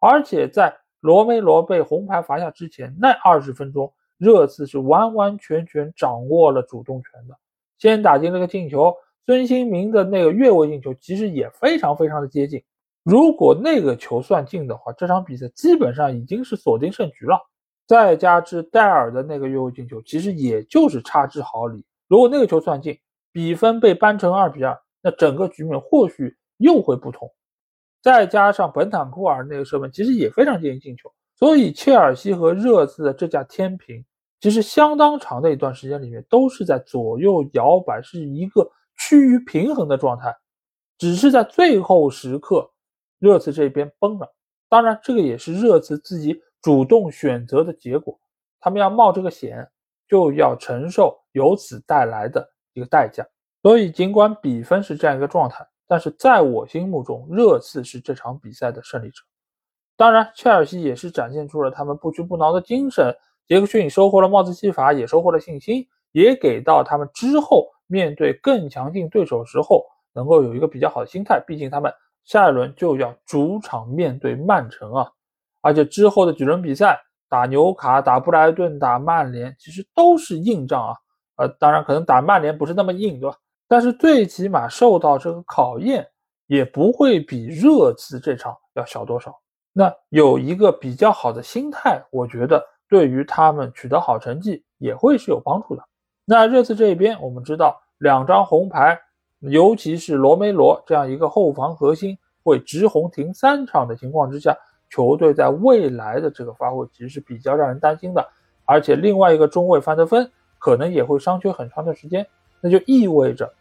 [0.00, 0.76] 而且在。
[1.00, 7.38] 罗梅罗被红牌罚下之前，那二十分钟，热刺是完完全全掌握了主动权的。
[7.78, 8.92] 先打进了个进球，
[9.24, 12.64] 孙兴民的那个越位进球其实也非常非常的接近。
[13.04, 17.38] 如果那个球算进的话，这场比赛基本上已经是锁定胜局了。
[17.86, 21.84] 再加之戴尔的那个越位进球，其实也就是差之毫厘。
[22.08, 22.98] 如果那个球算进，
[23.32, 27.30] 比分被扳成二比二，那整个局面或许又会不同。
[28.02, 34.04] 再加上本坦库尔那个射门，其实也非常接近进球，所以切尔西和热刺的这架天平，
[34.40, 40.34] 其实相当长的一段时间里面都是在左右摇摆，是一个趋于平衡的状态。
[40.98, 42.70] 只是在最后时刻，
[43.18, 44.34] 热刺这边崩了。
[44.68, 48.18] 当然，这个也是热刺自己主动选择的结果，
[48.58, 49.64] 他们要冒这个险，
[50.08, 53.24] 就要承受由此带来的一个代价。
[53.62, 55.64] 所以，尽管比分是这样一个状态。
[55.86, 59.22] 但是在我心目中，热刺是这场比赛的胜利者。
[59.96, 63.14] 当然，切尔西也是展现出了他们不屈不挠的精神。
[63.46, 71.40] 杰克逊收获了帽子戏法，也收获了信心，也给到他们之后面对更强劲对手时候能够有一个比较好的心态。
[71.46, 71.92] 毕竟他们
[72.24, 75.12] 下一轮就要主场面对曼城啊，
[75.66, 76.96] 而且之后的几轮比赛
[77.28, 80.94] 打纽卡、打布莱顿、打曼联，其实都是硬仗啊。
[81.38, 83.36] 呃，当然可能打曼联不是那么硬，对吧？
[83.66, 86.06] 但是最起码受到这个考验
[86.46, 89.34] 也不会比热刺这场要小多少。
[89.72, 95.82] 那有一个比较好的心态，我觉得对于他们取得好成绩也会是有帮助的。
[96.24, 98.96] 那热刺这边，我们知道两张红牌，
[99.40, 104.56] 尤其是罗梅罗这样一个后防核心会直红停三场的情况之下，
[104.90, 108.26] 球队在未来的这个发挥其实是比较让人担心的。
[108.64, 112.26] 而且另外一个中卫范德芬可能也会伤缺很长的时间。
[112.60, 113.52] 那就意味着，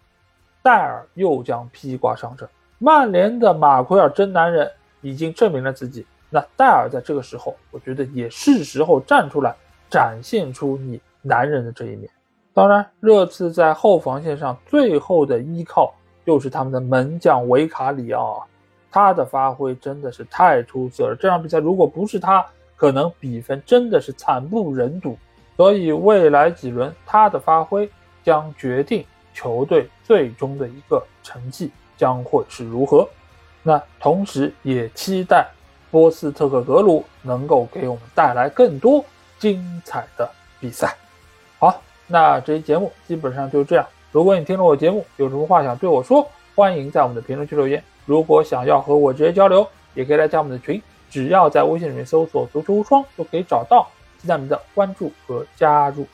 [0.64, 2.48] 戴尔又将披挂上阵。
[2.78, 4.72] 曼联的马奎尔真男人
[5.02, 9.54] 已经证明了自己，那戴尔在这个时候，我觉得也是时候站出来，
[9.90, 12.10] 展现出你男人的这一面。
[12.54, 15.94] 当然，热刺在后防线上最后的依靠
[16.26, 18.48] 就是他们的门将维卡里奥，
[18.96, 21.16] 他的发挥真的是太出色了。
[21.20, 22.46] 这场比赛如果不是他，
[22.78, 25.18] 可能比分真的是惨不忍睹。
[25.58, 27.90] 所以未来几轮他的发挥。
[28.26, 29.06] 将决定
[29.36, 33.08] 球队最终的一个成绩将会是如何。
[33.62, 35.48] 那同时也期待
[35.92, 39.06] 波斯特克格鲁能够给我们带来更多
[39.38, 40.28] 精彩的
[40.60, 40.98] 比赛。
[41.60, 43.86] 好，那这期节目基本上就这样。
[44.12, 47.84] 如果你听了我节目有什么话想对我说，欢迎在我们的评论区留言。
[48.06, 53.88] 如果想要和我直接交流，也可以来加我们的群，只要在微信里面搜索“足球无双”就可以找到。
[54.22, 56.08] 期待你们的关注和加入。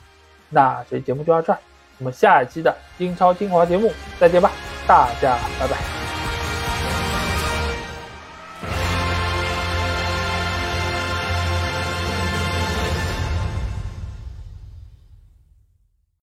[0.50, 1.58] 那这期节目就到这儿。
[1.98, 4.50] 我们下一期的英超精华节目再见吧，
[4.86, 6.01] 大家拜拜。